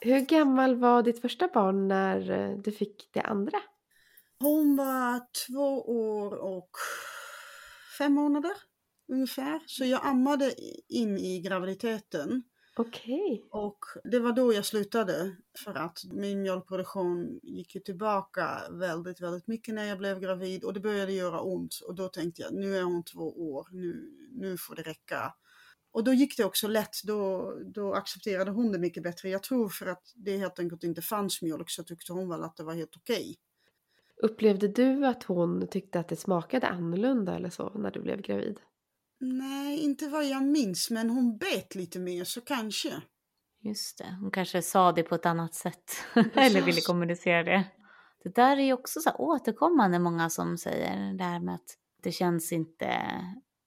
Hur 0.00 0.20
gammal 0.20 0.76
var 0.76 1.02
ditt 1.02 1.20
första 1.20 1.48
barn 1.54 1.88
när 1.88 2.30
eh, 2.30 2.56
du 2.58 2.72
fick 2.72 3.08
det 3.12 3.20
andra? 3.20 3.58
Hon 4.38 4.76
var 4.76 5.20
två 5.46 5.82
år 5.82 6.34
och 6.34 6.70
fem 7.98 8.12
månader 8.12 8.52
ungefär. 9.12 9.60
Så 9.66 9.84
jag 9.84 10.06
ammade 10.06 10.54
in 10.88 11.18
i 11.18 11.40
graviditeten. 11.40 12.42
Okej. 12.76 13.44
Och 13.50 13.78
det 14.04 14.18
var 14.18 14.32
då 14.32 14.52
jag 14.52 14.64
slutade 14.64 15.36
för 15.64 15.74
att 15.74 15.98
min 16.12 16.42
mjölkproduktion 16.42 17.40
gick 17.42 17.74
ju 17.74 17.80
tillbaka 17.80 18.62
väldigt, 18.70 19.20
väldigt 19.20 19.46
mycket 19.46 19.74
när 19.74 19.84
jag 19.84 19.98
blev 19.98 20.20
gravid 20.20 20.64
och 20.64 20.72
det 20.72 20.80
började 20.80 21.12
göra 21.12 21.40
ont 21.40 21.80
och 21.86 21.94
då 21.94 22.08
tänkte 22.08 22.42
jag 22.42 22.54
nu 22.54 22.76
är 22.76 22.82
hon 22.82 23.04
två 23.04 23.52
år, 23.52 23.68
nu, 23.72 24.10
nu 24.32 24.56
får 24.58 24.74
det 24.74 24.82
räcka. 24.82 25.34
Och 25.92 26.04
då 26.04 26.12
gick 26.12 26.36
det 26.36 26.44
också 26.44 26.68
lätt, 26.68 27.02
då, 27.04 27.52
då 27.74 27.94
accepterade 27.94 28.50
hon 28.50 28.72
det 28.72 28.78
mycket 28.78 29.02
bättre. 29.02 29.28
Jag 29.28 29.42
tror 29.42 29.68
för 29.68 29.86
att 29.86 30.12
det 30.14 30.36
helt 30.36 30.58
enkelt 30.58 30.84
inte 30.84 31.02
fanns 31.02 31.42
mjölk 31.42 31.70
så 31.70 31.84
tyckte 31.84 32.12
hon 32.12 32.28
väl 32.28 32.42
att 32.42 32.56
det 32.56 32.64
var 32.64 32.74
helt 32.74 32.96
okej. 32.96 33.36
Upplevde 34.24 34.68
du 34.68 35.06
att 35.06 35.22
hon 35.24 35.66
tyckte 35.68 36.00
att 36.00 36.08
det 36.08 36.16
smakade 36.16 36.68
annorlunda 36.68 37.36
eller 37.36 37.50
så 37.50 37.78
när 37.78 37.90
du 37.90 38.00
blev 38.00 38.20
gravid? 38.20 38.60
Nej, 39.20 39.78
inte 39.78 40.08
vad 40.08 40.24
jag 40.24 40.42
minns, 40.44 40.90
men 40.90 41.10
hon 41.10 41.36
bet 41.38 41.74
lite 41.74 41.98
mer 42.00 42.24
så 42.24 42.40
kanske. 42.40 42.88
Just 43.62 43.98
det, 43.98 44.16
hon 44.20 44.30
kanske 44.30 44.62
sa 44.62 44.92
det 44.92 45.02
på 45.02 45.14
ett 45.14 45.26
annat 45.26 45.54
sätt. 45.54 45.92
Eller 46.34 46.62
ville 46.62 46.80
kommunicera 46.80 47.42
det. 47.42 47.64
Det 48.24 48.34
där 48.34 48.56
är 48.56 48.62
ju 48.62 48.72
också 48.72 49.00
så 49.00 49.10
här 49.10 49.20
återkommande 49.20 49.98
många 49.98 50.30
som 50.30 50.58
säger 50.58 51.14
det 51.14 51.24
här 51.24 51.40
med 51.40 51.54
att 51.54 51.76
det 52.02 52.12
känns 52.12 52.52
inte 52.52 53.00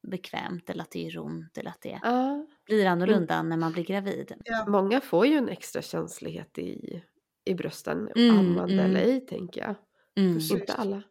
bekvämt 0.07 0.69
eller 0.69 0.83
att 0.83 0.91
det 0.91 0.99
gör 0.99 1.21
ont 1.25 1.57
eller 1.57 1.69
att 1.69 1.81
det 1.81 1.99
Ja. 2.03 2.45
blir 2.65 2.85
annorlunda 2.85 3.43
när 3.43 3.57
man 3.57 3.71
blir 3.71 3.83
gravid. 3.83 4.33
Ja, 4.43 4.65
Många 4.67 5.01
får 5.01 5.25
ju 5.27 5.37
en 5.37 5.49
extra 5.49 5.81
känslighet 5.81 6.57
i, 6.57 7.01
i 7.45 7.53
brösten, 7.53 8.09
Mm, 8.15 8.39
ammande 8.39 8.73
mm. 8.73 8.85
eller 8.85 8.99
ej 9.01 9.25
tänker 9.25 9.61
jag. 9.61 9.75
Mm. 10.17 10.33
Precis. 10.33 10.51
Inte 10.51 10.73
alla. 10.73 11.03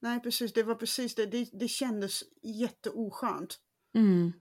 Nej, 0.00 0.20
precis. 0.20 0.52
Det 0.52 0.62
var 0.62 0.74
precis 0.74 1.14
det. 1.14 1.26
Det, 1.26 1.48
det 1.52 1.68
kändes 1.68 2.22
jätteoskönt. 2.42 3.58
Mm. 3.94 4.32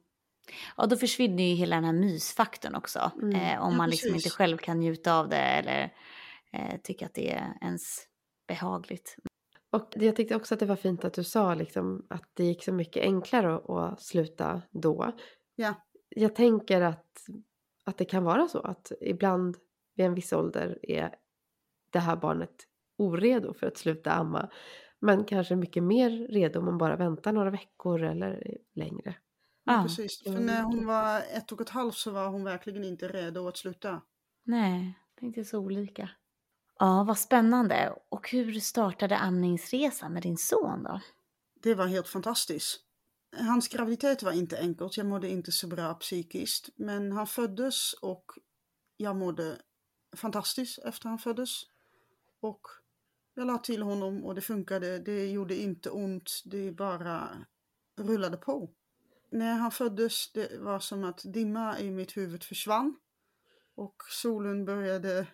Ja, 0.78 0.86
då 0.86 0.98
försvinner 0.98 1.44
ju 1.44 1.56
hela 1.56 1.76
den 1.76 1.86
här 1.86 1.94
mysfaktorn 1.94 2.76
också. 2.76 3.12
Mm. 3.22 3.36
Eh, 3.36 3.62
om 3.64 3.72
Ja, 3.72 3.78
man 3.78 3.90
liksom 3.90 4.12
precis. 4.12 4.26
inte 4.26 4.36
själv 4.36 4.58
kan 4.58 4.80
njuta 4.80 5.14
av 5.20 5.30
det 5.30 5.38
eller 5.38 5.94
eh, 6.52 6.80
tycker 6.84 7.06
att 7.06 7.14
det 7.14 7.32
är 7.32 7.58
ens 7.62 8.08
behagligt. 8.48 9.16
Och 9.72 9.94
jag 9.96 10.16
tyckte 10.16 10.36
också 10.36 10.54
att 10.54 10.60
det 10.60 10.66
var 10.66 10.76
fint 10.76 11.06
att 11.06 11.14
du 11.14 11.24
sa 11.24 11.54
liksom 11.56 12.06
att 12.10 12.30
det 12.34 12.44
gick 12.44 12.64
så 12.64 12.72
mycket 12.72 13.04
enklare 13.04 13.56
att, 13.56 13.70
att 13.70 14.02
sluta 14.02 14.62
då. 14.72 15.12
Ja. 15.56 15.74
Jag 16.10 16.36
tänker 16.36 16.82
att, 16.82 17.26
att 17.84 17.98
det 17.98 18.06
kan 18.06 18.24
vara 18.24 18.48
så 18.48 18.60
att 18.60 18.92
ibland 19.02 19.58
vid 19.96 20.06
en 20.06 20.14
viss 20.14 20.34
ålder 20.34 20.80
är 20.84 21.16
det 21.90 22.00
här 22.00 22.16
barnet 22.16 22.68
oredo 23.04 23.54
för 23.54 23.68
att 23.68 23.78
sluta 23.78 24.12
amma. 24.12 24.50
Men 25.00 25.26
kanske 25.26 25.56
mycket 25.56 25.84
mer 25.84 26.10
redo 26.10 26.60
om 26.60 26.66
man 26.66 26.78
bara 26.78 26.96
väntar 26.96 27.32
några 27.32 27.50
veckor 27.50 28.04
eller 28.04 28.58
längre. 28.76 29.16
Ja, 29.64 29.84
Precis. 29.88 30.24
För 30.24 30.40
när 30.40 30.64
hon 30.64 30.86
var 30.86 31.18
ett 31.20 31.52
och 31.52 31.62
ett 31.62 31.70
halvt 31.70 31.96
så 31.96 32.12
var 32.12 32.28
hon 32.30 32.44
verkligen 32.44 32.84
inte 32.84 33.08
redo 33.08 33.48
att 33.48 33.58
sluta. 33.58 34.02
nej, 34.44 35.00
tänkte 35.20 35.46
så 35.46 35.60
olika. 35.60 36.10
Ja, 36.80 37.04
vad 37.08 37.18
spännande. 37.18 37.94
Och 38.10 38.30
hur 38.30 38.60
startade 38.60 39.18
amningsresan 39.18 40.14
med 40.14 40.24
din 40.24 40.38
son 40.38 40.84
då? 40.84 41.02
Det 41.64 41.76
var 41.76 41.88
helt 41.88 42.08
fantastiskt. 42.08 42.80
Hans 43.38 43.68
graviditet 43.68 44.24
var 44.24 44.32
inte 44.32 44.60
enkelt, 44.60 44.98
jag 44.98 45.06
mådde 45.06 45.30
inte 45.30 45.52
så 45.52 45.68
bra 45.68 45.94
psykiskt. 45.94 46.70
Men 46.76 47.12
han 47.12 47.28
föddes 47.28 47.94
och 47.94 48.26
jag 48.98 49.16
mådde 49.16 49.58
fantastiskt 50.16 50.80
efter 50.80 51.10
han 51.10 51.20
föddes. 51.20 51.50
Och 52.42 52.62
jag 53.36 53.48
la 53.48 53.58
till 53.58 53.82
honom 53.82 54.25
och 54.25 54.36
det 54.36 54.42
funkade, 54.42 55.00
det 55.00 55.32
gjorde 55.32 55.56
inte 55.56 55.90
ont, 55.90 56.42
det 56.46 56.72
bara 56.72 57.46
rullade 58.00 58.38
på. 58.38 58.70
När 59.32 59.54
han 59.54 59.72
föddes, 59.72 60.32
det 60.32 60.60
var 60.60 60.80
som 60.80 61.04
att 61.04 61.22
dimma 61.34 61.80
i 61.80 61.92
mitt 61.92 62.18
huvud 62.18 62.44
försvann. 62.44 62.96
Och 63.75 63.96
solen 64.10 64.66
började 64.66 65.28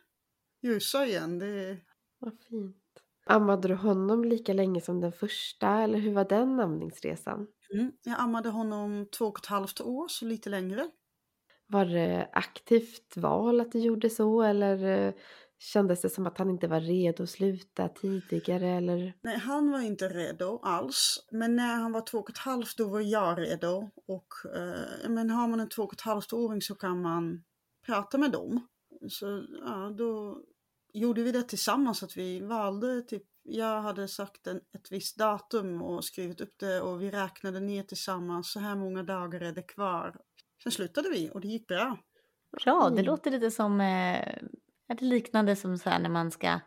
ljusa 0.62 1.06
igen. 1.06 1.40
Det, 1.40 1.78
Vad 2.20 2.40
fint. 2.50 3.04
Ammade 3.26 3.68
du 3.68 3.76
honom 3.76 4.24
lika 4.26 4.54
länge 4.54 4.82
som 4.82 5.02
den 5.02 5.12
första 5.12 5.82
eller 5.82 6.00
hur 6.00 6.14
var 6.14 6.26
den 6.26 6.60
amningsresan? 6.60 7.48
mm. 7.74 7.92
Jag 8.04 8.20
ammade 8.20 8.50
honom 8.50 9.08
två 9.18 9.26
och 9.26 9.40
ett 9.40 9.46
halvt 9.46 9.82
år, 9.82 10.08
så 10.08 10.26
lite 10.26 10.50
längre. 10.50 10.90
Var 11.68 11.86
det 11.86 12.30
aktivt 12.34 13.18
val 13.18 13.62
att 13.62 13.72
du 13.72 13.80
gjorde 13.80 14.10
så 14.10 14.42
eller 14.42 14.84
eh, 15.08 15.14
kändes 15.60 16.02
det 16.02 16.10
som 16.10 16.28
att 16.28 16.38
han 16.38 16.50
inte 16.50 16.68
var 16.68 16.80
redo 16.82 17.24
att 17.24 17.30
sluta 17.30 17.90
tidigare 17.90 18.68
eller? 18.70 19.14
Nej, 19.22 19.38
han 19.38 19.72
var 19.72 19.80
inte 19.80 20.10
redo 20.10 20.60
alls. 20.64 21.28
Men 21.32 21.56
när 21.56 21.76
han 21.76 21.92
var 21.92 22.02
två 22.02 22.18
och 22.18 22.30
ett 22.30 22.38
halvt 22.38 22.78
då 22.78 22.88
var 22.88 23.02
jag 23.02 23.40
redo. 23.40 23.90
Och 24.08 24.28
eh, 24.56 25.10
men 25.10 25.30
har 25.30 25.48
man 25.48 25.60
en 25.60 25.70
två 25.70 25.84
och 25.84 25.94
ett 25.94 26.02
halvt 26.02 26.34
åring 26.34 26.62
så 26.62 26.76
kan 26.76 27.02
man 27.02 27.44
prata 27.86 28.18
med 28.18 28.32
dem. 28.32 28.68
Så 29.10 29.44
ja, 29.66 29.94
då 29.98 30.42
gjorde 30.94 31.24
vi 31.24 31.32
det 31.32 31.44
tillsammans 31.44 32.04
att 32.04 32.18
vi 32.18 32.40
valde 32.40 33.02
typ, 33.02 33.24
jag 33.44 33.82
hade 33.82 34.08
sagt 34.08 34.48
en, 34.48 34.58
ett 34.58 34.92
visst 34.92 35.18
datum 35.18 35.82
och 35.82 36.06
skrivit 36.06 36.42
upp 36.42 36.54
det 36.60 36.82
och 36.82 37.02
vi 37.02 37.12
räknade 37.12 37.60
ner 37.60 37.84
tillsammans, 37.84 38.52
så 38.52 38.60
här 38.60 38.76
många 38.76 39.04
dagar 39.04 39.42
är 39.42 39.52
det 39.52 39.62
kvar. 39.62 40.16
Sen 40.64 40.72
slutade 40.72 41.10
vi 41.10 41.30
och 41.34 41.42
det 41.42 41.48
gick 41.48 41.68
bra. 41.68 41.98
Bra, 42.64 42.82
det 42.90 42.94
Mm. 42.94 43.06
låter 43.06 43.32
lite 43.32 43.52
som 43.52 43.82
eh, 43.82 44.36
är 44.90 44.96
det 44.96 45.06
liknande 45.06 45.56
som 45.56 45.78
så 45.78 45.90
när 45.90 46.10
man 46.10 46.32
ska 46.32 46.60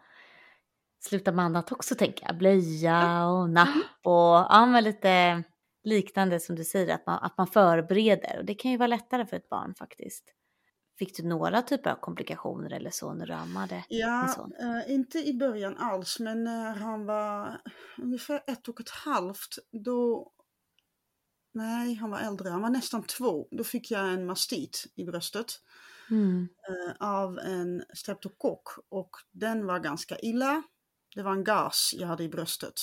sluta 1.00 1.32
med 1.32 1.44
annat 1.44 1.72
också 1.72 1.94
tänker 1.94 2.26
jag. 2.26 2.38
Blöja 2.38 3.26
och 3.26 3.50
napp 3.50 4.00
och 4.04 4.46
ja, 4.50 4.66
men 4.66 4.84
lite 4.84 5.42
liknande 5.84 6.40
som 6.40 6.56
du 6.56 6.64
säger 6.64 6.94
att 6.94 7.06
man, 7.06 7.18
att 7.22 7.38
man 7.38 7.46
förbereder 7.46 8.38
och 8.38 8.44
det 8.44 8.54
kan 8.54 8.70
ju 8.70 8.76
vara 8.76 8.86
lättare 8.86 9.26
för 9.26 9.36
ett 9.36 9.48
barn 9.48 9.74
faktiskt. 9.74 10.24
Fick 10.98 11.16
du 11.16 11.22
några 11.22 11.62
typer 11.62 11.90
av 11.90 11.96
komplikationer 11.96 12.72
eller 12.72 12.90
så 12.90 13.14
när 13.14 13.26
du 13.26 13.32
ammade? 13.32 13.84
Ja, 13.88 14.48
eh, 14.60 14.94
inte 14.94 15.18
i 15.18 15.34
början 15.34 15.76
alls, 15.78 16.20
men 16.20 16.44
när 16.44 16.74
han 16.74 17.06
var 17.06 17.60
ungefär 17.98 18.42
ett 18.46 18.68
och 18.68 18.80
ett 18.80 18.90
halvt, 18.90 19.58
då... 19.84 20.32
Nej, 21.54 21.94
han 21.94 22.10
var 22.10 22.18
äldre, 22.18 22.48
han 22.48 22.62
var 22.62 22.70
nästan 22.70 23.02
två. 23.02 23.48
Då 23.50 23.64
fick 23.64 23.90
jag 23.90 24.12
en 24.12 24.26
mastit 24.26 24.84
i 24.94 25.04
bröstet 25.04 25.46
Mm. 26.12 26.48
eh, 26.68 27.08
av 27.08 27.38
en 27.38 27.84
streptokock 27.94 28.68
och 28.88 29.10
den 29.32 29.66
var 29.66 29.78
ganska 29.78 30.18
illa. 30.18 30.62
Det 31.14 31.22
var 31.22 31.32
en 31.32 31.44
gas 31.44 31.94
jag 31.98 32.08
hade 32.08 32.24
i 32.24 32.28
bröstet 32.28 32.74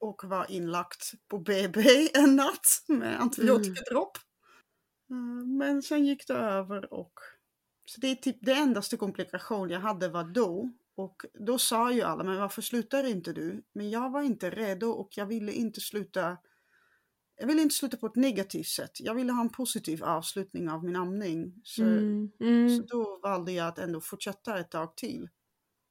och 0.00 0.24
var 0.24 0.50
inlagt 0.50 1.12
på 1.28 1.38
BB 1.38 1.80
en 2.14 2.36
natt 2.36 2.84
med 2.88 3.20
antibiotikadropp. 3.20 4.16
Eh, 5.10 5.16
Men 5.58 5.82
sen 5.82 6.06
gick 6.06 6.26
det 6.26 6.34
över 6.34 6.94
och 6.94 7.12
så 7.86 8.00
det 8.00 8.06
är 8.08 8.14
typ 8.14 8.36
det 8.40 8.52
endaste 8.52 8.96
komplikation 8.96 9.70
jag 9.70 9.80
hade 9.80 10.08
var 10.08 10.24
då. 10.24 10.70
Och 10.96 11.24
då 11.46 11.58
sa 11.58 11.92
ju 11.92 12.02
alla, 12.02 12.24
men 12.24 12.36
varför 12.36 12.62
slutar 12.62 13.04
inte 13.04 13.32
du? 13.32 13.64
Men 13.72 13.90
jag 13.90 14.10
var 14.10 14.22
inte 14.22 14.50
redo 14.50 14.86
och 14.90 15.08
jag 15.16 15.26
ville 15.26 15.52
inte 15.52 15.80
sluta 15.80 16.36
jag 17.38 17.46
ville 17.46 17.62
inte 17.62 17.74
sluta 17.74 17.96
på 17.96 18.06
ett 18.06 18.16
negativt 18.16 18.66
sätt. 18.66 19.00
Jag 19.00 19.14
ville 19.14 19.32
ha 19.32 19.40
en 19.40 19.48
positiv 19.48 20.04
avslutning 20.04 20.70
av 20.70 20.84
min 20.84 20.96
amning. 20.96 21.54
Så, 21.64 21.82
Mm. 21.82 22.30
så 22.38 22.44
Mm. 22.44 22.86
då 22.86 23.20
valde 23.22 23.52
jag 23.52 23.68
att 23.68 23.78
ändå 23.78 24.00
fortsätta 24.00 24.58
ett 24.58 24.70
tag 24.70 24.96
till. 24.96 25.28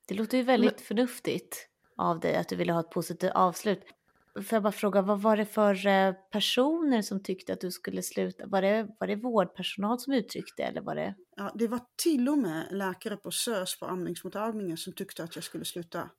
Det 0.08 0.16
låter 0.16 0.38
ju 0.38 0.44
väldigt 0.44 0.82
förnuftigt 0.82 1.70
av 1.96 2.20
dig 2.20 2.36
att 2.36 2.50
du 2.50 2.56
ville 2.56 2.74
ha 2.74 2.80
ett 2.80 2.90
positivt 2.92 3.32
avslut. 3.36 3.84
Får 4.36 4.56
jag 4.56 4.64
bara 4.64 4.72
fråga, 4.72 5.02
vad 5.02 5.22
var 5.22 5.38
det 5.38 5.46
för 5.46 5.88
eh, 5.88 6.14
personer 6.32 7.02
som 7.02 7.24
tyckte 7.24 7.54
att 7.54 7.62
du 7.62 7.72
skulle 7.72 8.04
sluta? 8.04 8.48
Var 8.48 8.62
det, 8.62 8.88
var 9.00 9.08
det 9.08 9.16
vårdpersonal 9.16 10.00
som 10.00 10.14
uttryckte 10.14 10.64
eller 10.64 10.82
var 10.82 10.96
det? 10.96 11.16
Ja, 11.36 11.52
det 11.56 11.68
var 11.68 11.80
till 12.04 12.30
och 12.30 12.38
med 12.38 12.68
läkare 12.72 13.18
på 13.18 13.32
SÖS 13.32 13.80
på 13.80 13.86
amningsmottagningen 13.86 14.78
som 14.78 14.94
tyckte 14.94 15.24
att 15.24 15.36
jag 15.36 15.44
skulle 15.44 15.66
sluta. 15.66 16.10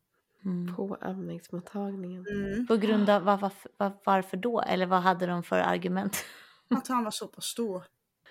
Mm. 0.49 0.77
På 0.77 0.95
amningsmottagningen. 1.01 2.27
Mm. 2.27 2.67
På 2.67 2.77
grund 2.77 3.11
av 3.11 3.23
var, 3.23 3.37
var, 3.77 3.93
varför 4.05 4.37
då? 4.37 4.61
Eller 4.61 4.87
vad 4.87 5.01
hade 5.03 5.27
de 5.27 5.43
för 5.43 5.59
argument? 5.59 6.17
Att 6.71 6.89
han 6.89 7.05
var 7.05 7.11
så 7.11 7.27
pass 7.29 7.45
stor. 7.45 7.83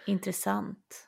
Intressant. 0.06 1.04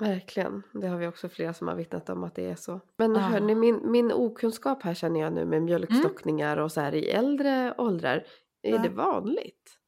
Verkligen. 0.00 0.62
Det 0.72 0.86
har 0.86 0.96
vi 0.98 1.06
också 1.06 1.28
flera 1.28 1.54
som 1.54 1.68
har 1.68 1.74
vittnat 1.74 2.08
om 2.10 2.24
att 2.24 2.34
det 2.34 2.50
är 2.50 2.56
så. 2.56 2.80
Men 2.98 3.16
Ah. 3.16 3.20
hörni, 3.20 3.54
min, 3.54 3.90
min 3.90 4.12
okunskap 4.12 4.82
här 4.82 4.94
känner 4.94 5.20
jag 5.20 5.32
nu 5.32 5.44
med 5.44 5.62
mjölkstockningar 5.62 6.56
och 6.56 6.72
så 6.72 6.80
här 6.80 6.94
i 6.94 7.08
äldre 7.10 7.74
åldrar. 7.78 8.26
Är 8.62 8.70
Ja. 8.70 8.78
det 8.82 8.88
vanligt? 8.88 9.78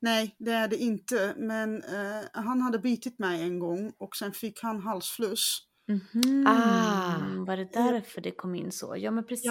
Nej, 0.00 0.36
det 0.38 0.50
är 0.50 0.68
det 0.68 0.76
inte. 0.76 1.34
Men 1.36 1.82
eh, 1.82 2.24
han 2.32 2.60
hade 2.60 2.78
bitit 2.78 3.18
mig 3.18 3.42
en 3.42 3.58
gång 3.58 3.92
och 3.98 4.16
sen 4.16 4.32
fick 4.32 4.62
han 4.62 4.80
halsfluss. 4.80 5.58
Mhm. 5.88 6.46
Ah. 6.46 7.44
Var 7.46 7.56
det 7.56 7.72
därför 7.72 8.20
det 8.20 8.30
kom 8.30 8.54
in 8.54 8.72
så? 8.72 8.94
Ja 8.96 9.10
men 9.10 9.24
precis. 9.26 9.44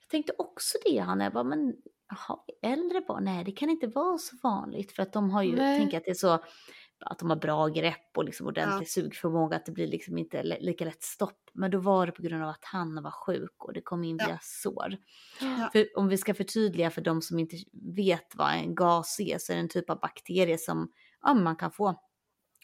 Jag 0.00 0.08
tänkte 0.10 0.32
också 0.38 0.78
det 0.84 0.98
Hanna, 0.98 1.24
jag 1.24 1.32
bara, 1.32 1.44
men 1.44 1.74
jaha, 2.10 2.38
äldre 2.62 3.00
barn, 3.00 3.24
nej 3.24 3.44
det 3.44 3.52
kan 3.52 3.70
inte 3.70 3.86
vara 3.86 4.18
så 4.18 4.36
vanligt 4.42 4.92
för 4.92 5.02
att 5.02 5.12
de 5.12 5.30
har 5.30 5.42
ju, 5.42 5.56
Nej. 5.56 5.78
tänker 5.78 5.96
att 5.96 6.04
det 6.04 6.10
är 6.10 6.14
så, 6.14 6.38
att 7.04 7.18
de 7.18 7.30
har 7.30 7.36
bra 7.36 7.68
grepp 7.68 8.16
och 8.16 8.24
liksom 8.24 8.46
ordentlig 8.46 8.82
Ja. 8.86 8.88
sugförmåga, 8.88 9.56
att 9.56 9.66
det 9.66 9.72
blir 9.72 9.86
liksom 9.86 10.18
inte 10.18 10.42
li- 10.42 10.60
lika 10.60 10.84
lätt 10.84 11.02
stopp. 11.02 11.38
Men 11.54 11.70
då 11.70 11.78
var 11.78 12.06
det 12.06 12.12
på 12.12 12.22
grund 12.22 12.42
av 12.42 12.48
att 12.48 12.64
han 12.64 13.02
var 13.02 13.10
sjuk 13.10 13.64
och 13.64 13.72
det 13.72 13.80
kom 13.80 14.04
in 14.04 14.16
Ja. 14.20 14.26
via 14.26 14.38
sår. 14.42 14.96
Ja. 15.40 15.70
För 15.72 15.98
om 15.98 16.08
vi 16.08 16.16
ska 16.18 16.34
förtydliga 16.34 16.90
för 16.90 17.00
de 17.00 17.22
som 17.22 17.38
inte 17.38 17.56
vet 17.96 18.34
vad 18.34 18.52
en 18.54 18.74
gas 18.74 19.20
är 19.20 19.38
så 19.38 19.52
är 19.52 19.56
det 19.56 19.62
en 19.62 19.68
typ 19.68 19.90
av 19.90 20.00
bakterie 20.00 20.58
som 20.58 20.92
ja, 21.22 21.34
man 21.34 21.56
kan 21.56 21.72
få 21.72 22.00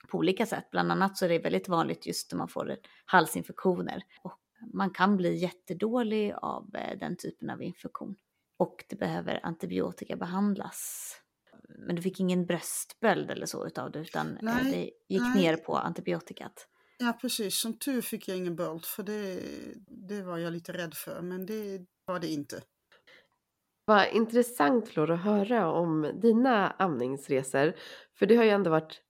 på 0.09 0.19
olika 0.19 0.47
sätt. 0.47 0.71
Bland 0.71 0.93
annat 0.93 1.17
så 1.17 1.25
är 1.25 1.29
det 1.29 1.39
väldigt 1.39 1.69
vanligt 1.69 2.07
just 2.07 2.33
när 2.33 2.39
man 2.39 2.49
får 2.49 2.77
halsinfektioner. 3.05 4.03
Och 4.23 4.39
man 4.73 4.91
kan 4.91 5.17
bli 5.17 5.37
jättedålig 5.37 6.35
av 6.43 6.77
eh, 6.77 6.99
den 6.99 7.17
typen 7.17 7.51
av 7.51 7.63
infektion. 7.63 8.17
Och 8.57 8.85
det 8.89 8.97
behöver 8.97 9.41
antibiotika 9.43 10.17
behandlas. 10.17 11.13
Men 11.69 11.97
du 11.97 12.03
fick 12.03 12.21
ingen 12.21 12.47
bröstböld 12.47 13.31
eller 13.31 13.47
så 13.47 13.67
utav 13.67 13.91
det 13.91 13.99
utan 13.99 14.37
eh, 14.37 14.43
Nej, 14.43 14.73
det 14.73 15.15
gick 15.15 15.23
nej. 15.23 15.43
ner 15.43 15.57
på 15.57 15.77
antibiotikat. 15.77 16.69
Ja, 16.99 17.19
precis. 17.21 17.61
Som 17.61 17.79
tur 17.79 18.01
fick 18.01 18.29
jag 18.29 18.37
ingen 18.37 18.57
böld 18.57 18.85
för 18.85 19.03
det, 19.03 19.41
det 20.09 20.23
var 20.23 20.39
jag 20.39 20.53
lite 20.53 20.73
rädd 20.73 20.95
för. 20.95 21.23
Men 21.23 21.47
det 21.47 21.87
var 22.07 22.19
det 22.19 22.29
inte. 22.29 22.63
Vad 23.85 24.07
intressant 24.13 24.89
Flor 24.89 25.11
att 25.11 25.21
höra 25.21 25.73
om 25.73 26.13
dina 26.23 26.71
amningsresor. 26.71 27.75
För 28.19 28.27
det 28.27 28.37
har 28.37 28.45
ju 28.45 28.51
ändå 28.51 28.71
varit 28.71 29.03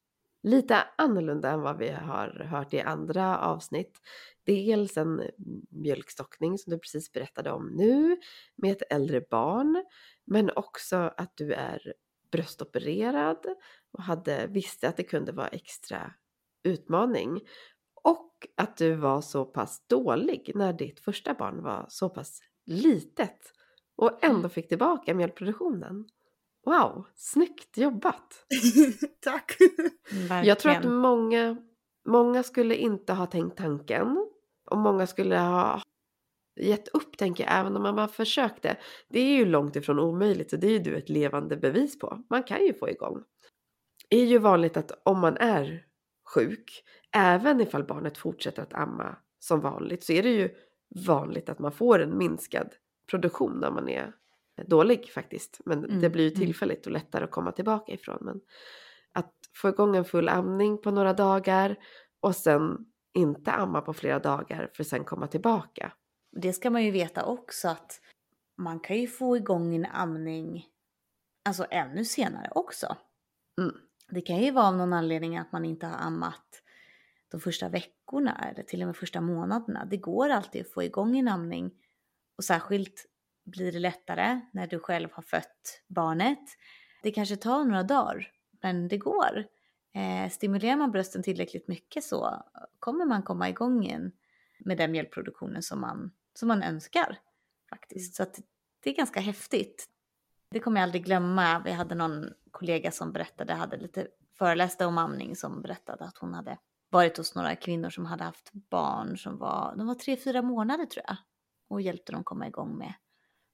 lite 0.49 0.87
annorlunda 0.97 1.51
än 1.51 1.61
vad 1.61 1.79
vi 1.79 1.91
har 1.91 2.47
hört 2.51 2.75
i 2.75 2.81
andra 2.81 3.39
avsnitt. 3.39 3.99
Dels 4.47 4.97
en 4.97 5.23
mjölkstockning 5.71 6.59
som 6.59 6.71
du 6.71 6.79
precis 6.79 7.13
berättade 7.13 7.51
om 7.53 7.67
nu 7.77 8.17
med 8.57 8.73
ett 8.73 8.93
äldre 8.93 9.21
barn. 9.31 9.85
Men 10.27 10.51
också 10.57 10.97
att 10.97 11.37
du 11.37 11.53
är 11.53 11.95
bröstopererad 12.33 13.47
och 13.93 14.03
hade, 14.03 14.47
visste 14.47 14.89
att 14.89 14.97
det 14.97 15.03
kunde 15.03 15.33
vara 15.33 15.49
extra 15.49 16.13
utmaning. 16.63 17.41
Och 18.05 18.47
att 18.57 18.77
du 18.77 18.95
var 18.95 19.21
så 19.21 19.45
pass 19.45 19.87
dålig 19.87 20.53
när 20.55 20.73
ditt 20.73 21.01
första 21.01 21.35
barn 21.35 21.63
var 21.63 21.87
så 21.89 22.09
pass 22.09 22.41
litet 22.67 23.53
och 23.97 24.25
ändå 24.25 24.49
fick 24.49 24.69
tillbaka 24.69 25.15
mjölkproduktionen. 25.15 26.09
Wow, 26.69 27.07
snyggt 27.15 27.79
jobbat! 27.79 28.47
Tack! 29.21 29.57
Jag 30.45 30.59
tror 30.59 30.71
att 30.73 30.77
Verkligen. 30.77 30.97
många, 30.97 31.57
många 32.09 32.43
skulle 32.43 32.75
inte 32.75 33.13
ha 33.13 33.27
tänkt 33.27 33.57
tanken 33.57 34.31
och 34.71 34.79
många 34.79 35.07
skulle 35.07 35.39
ha 35.39 35.83
gett 36.61 36.89
upp 36.89 37.17
tänker 37.17 37.45
jag, 37.45 37.61
även 37.61 37.77
om 37.77 37.83
man 37.83 37.97
bara 37.97 38.09
försökte. 38.09 38.77
Det 39.09 39.21
är 39.21 39.37
ju 39.37 39.45
långt 39.45 39.77
ifrån 39.77 39.99
omöjligt 39.99 40.53
och 40.53 40.59
det 40.59 40.67
är 40.67 40.71
ju 40.71 40.79
du 40.79 40.97
ett 40.97 41.09
levande 41.09 41.57
bevis 41.57 41.99
på. 41.99 42.25
Man 42.31 42.43
kan 42.43 42.67
ju 42.67 42.75
få 42.75 42.91
igång. 42.91 43.23
Det 44.11 44.17
är 44.17 44.27
ju 44.27 44.39
vanligt 44.39 44.77
att 44.77 45.03
om 45.03 45.21
man 45.21 45.37
är 45.37 45.85
sjuk, 46.35 46.85
även 47.13 47.61
ifall 47.61 47.85
barnet 47.85 48.19
fortsätter 48.19 48.63
att 48.63 48.75
amma 48.75 49.17
som 49.39 49.61
vanligt, 49.61 50.05
så 50.05 50.13
är 50.13 50.23
det 50.23 50.31
ju 50.33 50.51
vanligt 51.07 51.49
att 51.49 51.59
man 51.59 51.73
får 51.73 51.99
en 51.99 52.19
minskad 52.19 52.75
produktion 53.11 53.59
när 53.61 53.71
man 53.71 53.89
är 53.89 54.13
dålig 54.67 55.11
faktiskt. 55.11 55.61
Men 55.65 55.83
det 55.83 55.89
Mm, 55.89 56.13
blir 56.13 56.25
ju 56.25 56.35
mm. 56.35 56.47
tillfälligt 56.47 56.87
och 56.87 56.93
lättare 56.93 57.25
att 57.25 57.31
komma 57.31 57.53
tillbaka 57.53 57.93
ifrån. 57.93 58.19
Men 58.21 58.41
att 59.13 59.35
få 59.55 59.69
igång 59.69 59.97
en 59.97 60.05
full 60.05 60.29
amning 60.29 60.79
på 60.79 60.91
några 60.91 61.13
dagar 61.13 61.77
och 62.21 62.37
sen 62.37 62.87
inte 63.13 63.53
amma 63.53 63.81
på 63.81 63.93
flera 63.93 64.19
dagar 64.19 64.71
för 64.75 64.85
sen 64.85 65.05
komma 65.05 65.27
tillbaka. 65.27 65.93
Det 66.33 66.53
ska 66.53 66.71
man 66.71 66.85
ju 66.85 66.91
veta 66.91 67.25
också 67.25 67.69
att 67.69 68.01
man 68.57 68.81
kan 68.81 68.97
ju 68.97 69.07
få 69.07 69.37
igång 69.37 69.75
en 69.75 69.87
amning 69.87 70.67
alltså 71.45 71.67
ännu 71.71 72.05
senare 72.05 72.49
också. 72.55 72.97
Mm. 73.61 73.75
Det 74.11 74.21
kan 74.21 74.39
ju 74.39 74.51
vara 74.51 74.67
av 74.67 74.77
någon 74.77 74.93
anledning 74.93 75.39
att 75.39 75.53
man 75.53 75.65
inte 75.65 75.87
har 75.87 76.07
ammat 76.07 76.63
de 77.31 77.41
första 77.41 77.69
veckorna 77.69 78.49
eller 78.51 78.63
till 78.63 78.83
och 78.83 78.87
med 78.87 78.97
första 78.97 79.21
månaderna. 79.21 79.85
Det 79.85 79.97
går 79.97 80.29
alltid 80.29 80.61
att 80.61 80.73
få 80.73 80.83
igång 80.83 81.19
en 81.19 81.29
amning 81.29 81.71
och 82.37 82.45
särskilt 82.45 83.07
blir 83.51 83.73
det 83.73 83.79
lättare 83.79 84.41
när 84.53 84.67
du 84.67 84.79
själv 84.79 85.09
har 85.13 85.23
fött 85.23 85.83
barnet. 85.89 86.45
Det 87.03 87.11
kanske 87.11 87.37
tar 87.37 87.65
några 87.65 87.83
dagar, 87.83 88.33
men 88.63 88.89
det 88.89 88.99
går. 88.99 89.47
Eh, 89.95 90.31
stimulerar 90.31 90.77
man 90.77 90.91
brösten 90.91 91.23
tillräckligt 91.23 91.69
mycket 91.69 92.05
så 92.05 92.43
kommer 92.79 93.05
man 93.05 93.23
komma 93.23 93.49
igång 93.49 93.85
igen 93.85 94.13
med 94.59 94.79
den 94.79 94.93
mjölkproduktionen 94.93 95.63
som 95.63 95.81
man, 95.81 96.11
som 96.35 96.49
man 96.49 96.63
önskar 96.63 97.19
faktiskt. 97.71 98.15
Så 98.15 98.23
att 98.23 98.41
det 98.83 98.91
är 98.91 98.95
ganska 98.95 99.21
häftigt. 99.21 99.87
Det 100.51 100.61
kommer 100.61 100.81
jag 100.81 100.83
aldrig 100.83 101.05
glömma. 101.05 101.63
Vi 101.65 101.71
hade 101.71 101.95
någon 101.95 102.27
kollega 102.51 102.91
som 102.91 103.13
berättade, 103.13 103.55
hade 103.55 103.77
lite 103.77 104.09
föreläste 104.39 104.87
om 104.87 104.99
amning 104.99 105.37
som 105.37 105.63
berättade 105.63 106.05
att 106.05 106.19
hon 106.19 106.35
hade 106.35 106.59
varit 106.91 107.17
hos 107.17 107.35
några 107.35 107.57
kvinnor 107.57 107.91
som 107.91 108.07
hade 108.07 108.25
haft 108.25 108.53
barn 108.53 109.19
som 109.19 109.39
var, 109.39 109.75
de 109.77 109.87
var 109.87 109.95
tre, 109.95 110.17
fyra 110.17 110.43
månader 110.43 110.87
tror 110.87 111.05
jag. 111.07 111.17
Och 111.69 111.81
hjälpte 111.81 112.13
dem 112.13 112.25
komma 112.25 112.47
igång 112.47 112.79
med, 112.79 112.95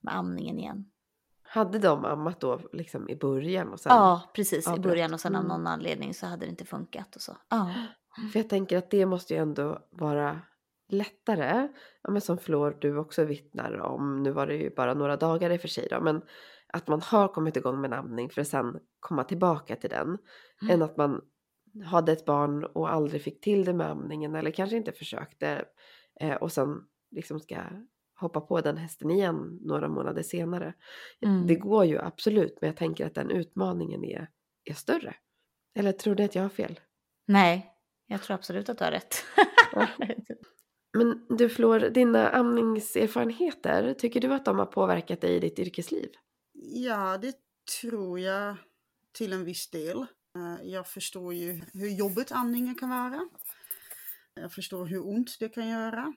med 0.04 0.16
amningen 0.16 0.58
igen. 0.58 0.90
Hade 1.42 1.78
de 1.78 2.04
ammat 2.04 2.40
då 2.40 2.60
liksom 2.72 3.08
i 3.08 3.16
början 3.16 3.72
och 3.72 3.80
sen? 3.80 3.90
Ja, 3.92 4.30
precis. 4.34 4.66
I 4.66 4.70
avbrott. 4.70 4.82
början 4.86 5.14
och 5.14 5.20
sen 5.20 5.34
av 5.36 5.44
Mm. 5.44 5.48
någon 5.48 5.66
anledning 5.66 6.14
så 6.14 6.26
hade 6.26 6.46
det 6.46 6.50
inte 6.50 6.64
funkat 6.64 7.16
och 7.16 7.22
så. 7.22 7.36
Ja. 7.50 7.74
För 8.32 8.38
jag 8.38 8.48
tänker 8.48 8.78
att 8.78 8.90
det 8.90 9.06
måste 9.06 9.34
ju 9.34 9.40
ändå 9.40 9.78
vara 9.90 10.40
lättare. 10.88 11.68
Ja, 12.02 12.10
men 12.10 12.20
som 12.20 12.38
Flor 12.38 12.76
du 12.80 12.96
också 12.98 13.24
vittnar 13.24 13.80
om. 13.80 14.22
Nu 14.22 14.30
var 14.30 14.46
det 14.46 14.56
ju 14.56 14.74
bara 14.74 14.94
några 14.94 15.16
dagar 15.16 15.50
i 15.50 15.56
och 15.56 15.60
för 15.60 15.68
sig 15.68 15.88
då. 15.90 16.00
Men 16.00 16.22
att 16.66 16.88
man 16.88 17.00
har 17.02 17.28
kommit 17.28 17.56
igång 17.56 17.80
med 17.80 17.92
en 17.92 17.98
amning 17.98 18.30
för 18.30 18.40
att 18.40 18.48
sen 18.48 18.78
komma 19.00 19.24
tillbaka 19.24 19.76
till 19.76 19.90
den. 19.90 20.18
Mm. 20.62 20.74
Än 20.74 20.82
att 20.82 20.96
man 20.96 21.20
hade 21.84 22.12
ett 22.12 22.24
barn 22.24 22.64
och 22.64 22.92
aldrig 22.92 23.22
fick 23.22 23.40
till 23.40 23.64
det 23.64 23.72
med 23.74 23.90
amningen. 23.90 24.34
Eller 24.34 24.50
kanske 24.50 24.76
inte 24.76 24.92
försökte. 24.92 25.64
Eh, 26.20 26.34
och 26.34 26.52
sen 26.52 26.80
liksom 27.10 27.40
ska 27.40 27.56
hoppa 28.14 28.40
på 28.40 28.60
den 28.60 28.76
hästen 28.76 29.10
igen 29.10 29.58
några 29.62 29.88
månader 29.88 30.22
senare. 30.22 30.74
Mm. 31.24 31.46
Det 31.46 31.54
går 31.54 31.84
ju 31.84 31.98
absolut. 31.98 32.58
Men 32.60 32.68
jag 32.68 32.76
tänker 32.76 33.06
att 33.06 33.14
den 33.14 33.30
utmaningen 33.30 34.04
är, 34.04 34.28
är 34.64 34.74
större. 34.74 35.14
Eller 35.78 35.92
tror 35.92 36.14
ni 36.14 36.24
att 36.24 36.34
jag 36.34 36.42
har 36.42 36.48
fel? 36.48 36.80
Nej, 37.26 37.70
jag 38.06 38.22
tror 38.22 38.34
absolut 38.34 38.68
att 38.68 38.78
du 38.78 38.84
har 38.84 38.90
rätt. 38.90 39.24
Men 40.98 41.26
du 41.28 41.48
Flor, 41.48 41.80
dina 41.80 42.28
amningserfarenheter, 42.28 43.94
tycker 43.94 44.20
du 44.20 44.34
att 44.34 44.44
de 44.44 44.58
har 44.58 44.66
påverkat 44.66 45.20
dig 45.20 45.36
i 45.36 45.40
ditt 45.40 45.58
yrkesliv? 45.58 46.08
Ja, 46.52 47.18
det 47.18 47.34
tror 47.80 48.20
jag 48.20 48.56
till 49.12 49.32
en 49.32 49.44
viss 49.44 49.70
del. 49.70 49.98
Eh, 50.36 50.70
Jag 50.70 50.86
förstår 50.88 51.34
ju 51.34 51.60
hur 51.72 51.88
jobbigt 51.88 52.32
amningen 52.32 52.74
kan 52.74 52.90
vara. 52.90 53.28
Jag 54.34 54.52
förstår 54.52 54.86
hur 54.86 55.06
ont 55.06 55.36
det 55.40 55.48
kan 55.48 55.68
göra. 55.68 56.14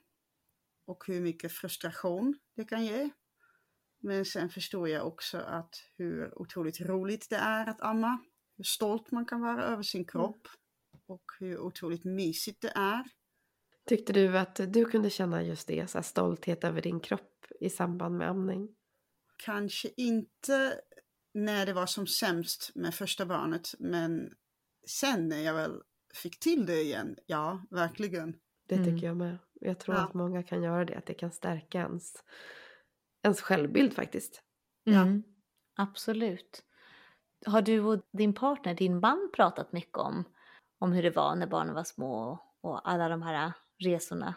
Och 0.87 1.03
hur 1.07 1.21
mycket 1.21 1.51
frustration 1.51 2.39
det 2.55 2.63
kan 2.63 2.85
ge. 2.85 3.09
Men 3.99 4.25
sen 4.25 4.49
förstår 4.49 4.89
jag 4.89 5.07
också 5.07 5.37
att 5.37 5.75
hur 5.97 6.39
otroligt 6.41 6.81
roligt 6.81 7.29
det 7.29 7.35
är 7.35 7.69
att 7.69 7.81
amma. 7.81 8.19
Hur 8.57 8.63
stolt 8.63 9.11
man 9.11 9.25
kan 9.25 9.41
vara 9.41 9.63
över 9.63 9.83
sin 9.83 10.05
kropp. 10.05 10.47
Och 11.07 11.23
hur 11.39 11.59
otroligt 11.59 12.03
mysigt 12.05 12.61
det 12.61 12.71
är. 12.75 13.03
Tyckte 13.85 14.13
du 14.13 14.37
att 14.37 14.55
du 14.73 14.85
kunde 14.85 15.09
känna 15.09 15.43
just 15.43 15.67
det, 15.67 15.87
så 15.89 15.97
här 15.97 16.03
stolthet 16.03 16.63
över 16.63 16.81
din 16.81 16.99
kropp 16.99 17.45
i 17.59 17.69
samband 17.69 18.17
med 18.17 18.29
amning? 18.29 18.75
Kanske 19.37 19.89
inte 19.97 20.81
när 21.33 21.65
det 21.65 21.73
var 21.73 21.85
som 21.85 22.07
sämst 22.07 22.71
med 22.75 22.95
första 22.95 23.25
barnet, 23.25 23.69
men 23.79 24.33
sen 24.87 25.27
när 25.27 25.39
jag 25.39 25.53
väl 25.53 25.81
fick 26.13 26.39
till 26.39 26.65
det 26.65 26.81
igen, 26.81 27.15
ja, 27.25 27.65
verkligen. 27.69 28.35
Det 28.67 28.75
Mm. 28.75 28.85
tycker 28.85 29.07
jag 29.07 29.17
med. 29.17 29.37
Jag 29.61 29.79
tror 29.79 29.95
Ja. 29.95 30.01
att 30.03 30.13
många 30.13 30.43
kan 30.43 30.63
göra 30.63 30.85
det, 30.85 30.95
att 30.95 31.05
det 31.05 31.13
kan 31.13 31.31
stärka 31.31 31.79
ens, 31.79 32.13
ens 33.23 33.41
självbild 33.41 33.93
faktiskt. 33.93 34.41
Ja. 34.83 35.01
Mm, 35.01 35.23
absolut. 35.75 36.63
Har 37.45 37.61
du 37.61 37.79
och 37.79 38.01
din 38.11 38.33
partner, 38.33 38.73
din 38.73 38.99
man, 38.99 39.29
pratat 39.35 39.73
mycket 39.73 39.97
om, 39.97 40.23
om 40.79 40.91
hur 40.91 41.03
det 41.03 41.09
var 41.15 41.35
när 41.35 41.47
barnen 41.47 41.75
var 41.75 41.83
små 41.83 42.39
och 42.61 42.89
alla 42.89 43.09
de 43.09 43.21
här 43.21 43.53
resorna? 43.83 44.35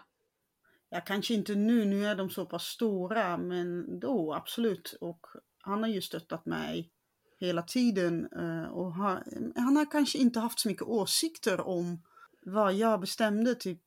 Ja, 0.89 1.01
kanske 1.01 1.35
inte 1.35 1.55
nu, 1.55 1.85
nu 1.85 2.07
är 2.07 2.15
de 2.15 2.31
så 2.31 2.47
pass 2.47 2.65
stora, 2.65 3.37
men 3.37 3.99
då 4.01 4.35
absolut. 4.35 4.97
Och 5.01 5.27
han 5.59 5.83
har 5.83 5.91
ju 5.91 6.01
stöttat 6.01 6.47
mig 6.47 6.93
hela 7.39 7.63
tiden 7.63 8.29
eh, 8.33 8.71
och 8.71 8.95
har, 8.95 9.25
han 9.57 9.77
har 9.77 9.91
kanske 9.91 10.19
inte 10.19 10.41
haft 10.41 10.61
så 10.61 10.69
mycket 10.69 10.83
åsikter 10.83 11.61
om 11.61 12.03
vad 12.43 12.75
jag 12.75 13.01
bestämde. 13.01 13.55
Typ, 13.55 13.81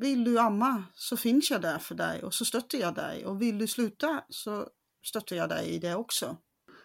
vill 0.00 0.24
du 0.24 0.38
amma 0.38 0.84
så 0.94 1.16
finns 1.16 1.50
jag 1.50 1.62
där 1.62 1.78
för 1.78 1.94
dig 1.94 2.22
och 2.22 2.34
så 2.34 2.44
stöttar 2.44 2.78
jag 2.78 2.94
dig. 2.94 3.26
Och 3.26 3.42
vill 3.42 3.58
du 3.58 3.66
sluta 3.66 4.24
så 4.28 4.68
stöttar 5.04 5.36
jag 5.36 5.48
dig 5.48 5.68
i 5.68 5.78
det 5.78 5.94
också. 5.94 6.36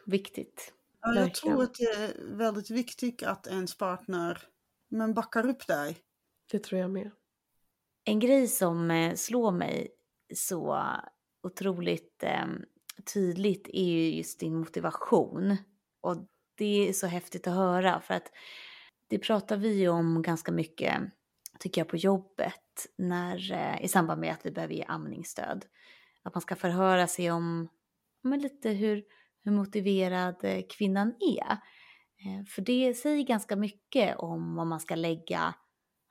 Viktigt. 0.06 0.74
Ja, 1.02 1.16
jag 1.16 1.34
tror 1.34 1.64
att 1.64 1.74
det 1.74 1.84
är 1.84 2.36
väldigt 2.38 2.70
viktigt 2.70 3.24
att 3.24 3.48
ens 3.48 3.78
partner 3.78 4.44
men 4.90 5.14
backar 5.14 5.50
upp 5.50 5.68
dig. 5.68 5.98
Det 6.52 6.60
tror 6.60 6.82
jag 6.82 6.92
med. 6.92 7.12
En 8.04 8.20
grej 8.20 8.48
som 8.48 8.92
eh, 8.92 9.16
slår 9.16 9.52
mig 9.52 9.88
så 10.36 10.84
otroligt 11.44 12.24
eh, 12.24 12.46
tydligt 13.14 13.68
är 13.68 13.84
ju 13.84 14.16
just 14.16 14.40
din 14.40 14.60
motivation. 14.60 15.58
Och 16.02 16.18
det 16.56 16.90
är 16.90 16.94
så 16.94 17.08
häftigt 17.08 17.48
att 17.48 17.54
höra 17.54 18.02
för 18.02 18.14
att 18.14 18.32
det 19.08 19.20
pratar 19.20 19.58
vi 19.58 19.88
om 19.88 20.22
ganska 20.22 20.52
mycket, 20.52 21.02
tycker 21.60 21.82
jag, 21.82 21.88
på 21.88 21.98
jobbet 21.98 22.67
när, 22.96 23.52
eh, 23.52 23.84
i 23.84 23.88
samband 23.88 24.22
med 24.22 24.34
att 24.34 24.46
vi 24.46 24.52
behöver 24.52 24.74
ge 24.74 24.84
amningsstöd. 24.88 25.66
Att 26.24 26.36
man 26.36 26.42
ska 26.42 26.56
förhöra 26.56 27.08
sig 27.08 27.32
om 27.32 27.70
men 28.22 28.40
lite 28.40 28.70
hur, 28.70 29.04
hur 29.44 29.52
motiverad 29.52 30.36
eh, 30.44 30.64
kvinnan 30.78 31.14
är. 31.20 31.52
Eh, 31.52 32.46
För 32.48 32.62
det 32.62 32.94
säger 32.94 33.24
ganska 33.24 33.56
mycket 33.56 34.18
om 34.18 34.56
vad 34.56 34.68
man 34.68 34.80
ska 34.80 34.96
lägga, 34.96 35.54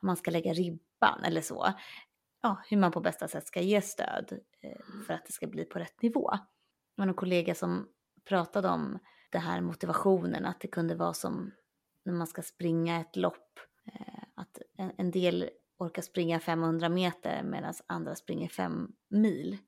om 0.02 0.06
man 0.06 0.16
ska 0.16 0.30
lägga 0.30 0.52
ribban 0.52 1.24
eller 1.24 1.40
så. 1.40 1.72
Ja, 2.42 2.62
hur 2.68 2.76
man 2.76 2.92
på 2.92 3.00
bästa 3.00 3.28
sätt 3.28 3.46
ska 3.46 3.60
ge 3.60 3.82
stöd 3.82 4.40
eh, 4.62 5.04
för 5.06 5.14
att 5.14 5.26
det 5.26 5.32
ska 5.32 5.46
bli 5.46 5.64
på 5.64 5.78
rätt 5.78 6.02
nivå. 6.02 6.30
Det 6.30 7.02
var 7.02 7.06
en 7.06 7.14
kollega 7.14 7.54
som 7.54 7.88
pratade 8.24 8.68
om 8.68 8.98
det 9.30 9.38
här 9.38 9.60
motivationen, 9.60 10.46
att 10.46 10.60
det 10.60 10.68
kunde 10.68 10.94
vara 10.94 11.14
som 11.14 11.52
när 12.04 12.12
man 12.12 12.26
ska 12.26 12.42
springa 12.42 13.00
ett 13.00 13.16
lopp. 13.16 13.58
eh, 13.86 14.22
Att 14.34 14.58
en, 14.76 14.92
en 14.98 15.10
del 15.10 15.50
orkar 15.78 16.02
springa 16.02 16.40
500 16.40 16.88
meter 16.88 17.42
medan 17.42 17.74
andra 17.86 18.14
springer 18.14 18.48
fem 18.48 18.88
mil. 19.08 19.58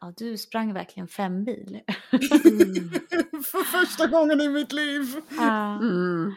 Ja, 0.00 0.12
du 0.16 0.38
sprang 0.38 0.72
verkligen 0.72 1.08
fem 1.08 1.42
mil. 1.42 1.80
Mm. 2.10 2.90
för 3.44 3.64
första 3.64 4.06
gången 4.06 4.40
i 4.40 4.48
mitt 4.48 4.72
liv. 4.72 5.02
Mm. 5.40 6.34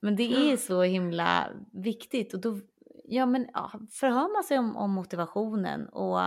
Men 0.00 0.16
det 0.16 0.52
är 0.52 0.56
så 0.56 0.82
himla 0.82 1.50
viktigt 1.72 2.34
och 2.34 2.40
då 2.40 2.60
ja, 3.04 3.26
men, 3.26 3.46
ja, 3.52 3.72
förhör 3.90 4.34
man 4.34 4.44
sig 4.44 4.58
om, 4.58 4.76
om 4.76 4.90
motivationen 4.90 5.88
och 5.88 6.20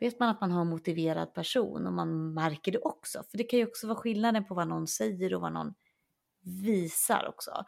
vet 0.00 0.20
man 0.20 0.28
att 0.28 0.40
man 0.40 0.50
har 0.50 0.60
en 0.60 0.70
motiverad 0.70 1.34
person 1.34 1.86
och 1.86 1.92
man 1.92 2.34
märker 2.34 2.72
det 2.72 2.78
också. 2.78 3.22
För 3.30 3.38
det 3.38 3.44
kan 3.44 3.58
ju 3.58 3.66
också 3.66 3.86
vara 3.86 3.98
skillnaden 3.98 4.44
på 4.44 4.54
vad 4.54 4.68
någon 4.68 4.86
säger 4.86 5.34
och 5.34 5.40
vad 5.40 5.52
någon 5.52 5.74
visar 6.42 7.28
också. 7.28 7.64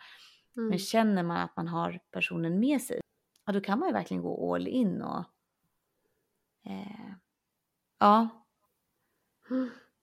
Mm. 0.56 0.68
Men 0.68 0.78
känner 0.78 1.22
man 1.22 1.36
att 1.36 1.56
man 1.56 1.68
har 1.68 2.00
personen 2.10 2.60
med 2.60 2.80
sig, 2.80 3.00
ja 3.52 3.60
då 3.60 3.60
kan 3.60 3.78
man 3.78 3.88
ju 3.88 3.92
verkligen 3.92 4.22
gå 4.22 4.54
all 4.54 4.68
in 4.68 5.02
och 5.02 5.24
eh, 6.64 7.12
ja, 7.98 8.28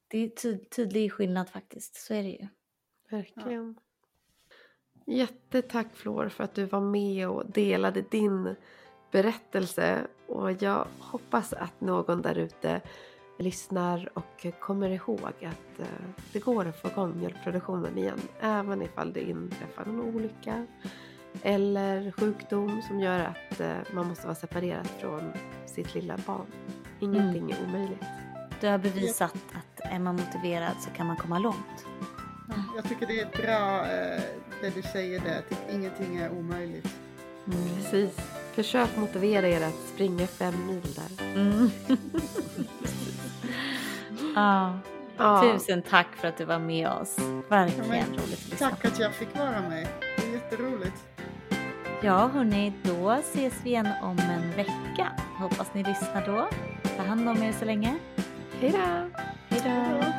Det 0.07 0.17
är 0.17 0.29
tyd 0.29 0.69
tydlig 0.69 1.13
skillnad 1.13 1.49
faktiskt, 1.49 1.95
så 1.95 2.13
är 2.13 2.23
det 2.23 2.29
ju. 2.29 2.47
Verkligen. 3.09 3.79
Jättetack 5.05 5.95
Flor 5.95 6.29
för 6.29 6.43
att 6.43 6.55
du 6.55 6.65
var 6.65 6.81
med 6.81 7.29
och 7.29 7.51
delade 7.51 8.01
din 8.01 8.55
berättelse. 9.11 10.07
Och 10.27 10.51
jag 10.51 10.87
hoppas 10.99 11.53
att 11.53 11.81
någon 11.81 12.21
där 12.21 12.37
ute 12.37 12.81
lyssnar 13.39 14.17
och 14.17 14.45
kommer 14.59 14.89
ihåg 14.89 15.25
att 15.25 15.79
eh, 15.79 15.85
det 16.33 16.39
går 16.39 16.65
att 16.65 16.81
få 16.81 16.87
igång 16.87 17.19
mjölkproduktionen 17.19 17.97
igen. 17.97 18.19
Även 18.39 18.81
ifall 18.81 19.13
det 19.13 19.21
inträffar 19.21 19.85
någon 19.85 20.15
olycka 20.15 20.67
eller 21.43 22.11
sjukdom 22.11 22.81
som 22.87 22.99
gör 22.99 23.19
att 23.19 23.59
eh, 23.59 23.77
man 23.93 24.07
måste 24.07 24.27
vara 24.27 24.35
separerad 24.35 24.87
från 24.99 25.31
sitt 25.65 25.95
lilla 25.95 26.17
barn. 26.25 26.45
Ingenting 26.99 27.51
är 27.51 27.57
omöjligt. 27.67 28.03
Du 28.61 28.67
har 28.67 28.77
bevisat 28.77 29.35
att 29.53 29.91
är 29.91 29.99
man 29.99 30.15
motiverad 30.15 30.73
så 30.79 30.89
kan 30.89 31.07
man 31.07 31.17
komma 31.17 31.39
långt. 31.39 31.85
Jag 32.75 32.89
tycker 32.89 33.07
det 33.07 33.19
är 33.19 33.27
bra 33.43 33.85
eh, 33.85 34.21
det 34.61 34.69
du 34.75 34.81
säger 34.81 35.19
där, 35.19 35.37
att 35.37 35.73
ingenting 35.73 36.17
är 36.17 36.31
omöjligt. 36.31 36.87
Mm. 37.47 37.75
Precis. 37.75 38.17
Försök 38.53 38.97
motivera 38.97 39.47
er 39.47 39.61
att 39.67 39.75
springa 39.93 40.27
fem 40.27 40.53
mil 40.67 40.81
där. 40.95 41.25
Mm. 41.35 41.69
ja. 44.35 44.79
Ja. 45.17 45.41
Tusen 45.41 45.81
tack 45.81 46.15
för 46.15 46.27
att 46.27 46.37
du 46.37 46.45
var 46.45 46.59
med 46.59 46.89
oss. 46.89 47.17
Verkligen 47.49 47.85
Ja, 47.85 47.91
men 48.09 48.19
roligt 48.19 48.59
Tack 48.59 48.85
att 48.85 48.99
jag 48.99 49.13
fick 49.13 49.37
vara 49.37 49.61
med. 49.61 49.87
Ja, 52.01 52.29
hörni, 52.33 52.73
då 52.83 53.11
ses 53.11 53.53
vi 53.63 53.69
igen 53.69 53.87
om 54.01 54.19
en 54.19 54.55
vecka. 54.55 55.11
Hoppas 55.37 55.73
ni 55.73 55.83
lyssnar 55.83 56.25
då. 56.25 56.47
Ta 56.97 57.03
hand 57.03 57.29
om 57.29 57.43
er 57.43 57.51
så 57.51 57.65
länge. 57.65 57.97
Hej 58.59 58.71
då! 58.71 59.19
Hej 59.49 59.61
då! 59.63 60.18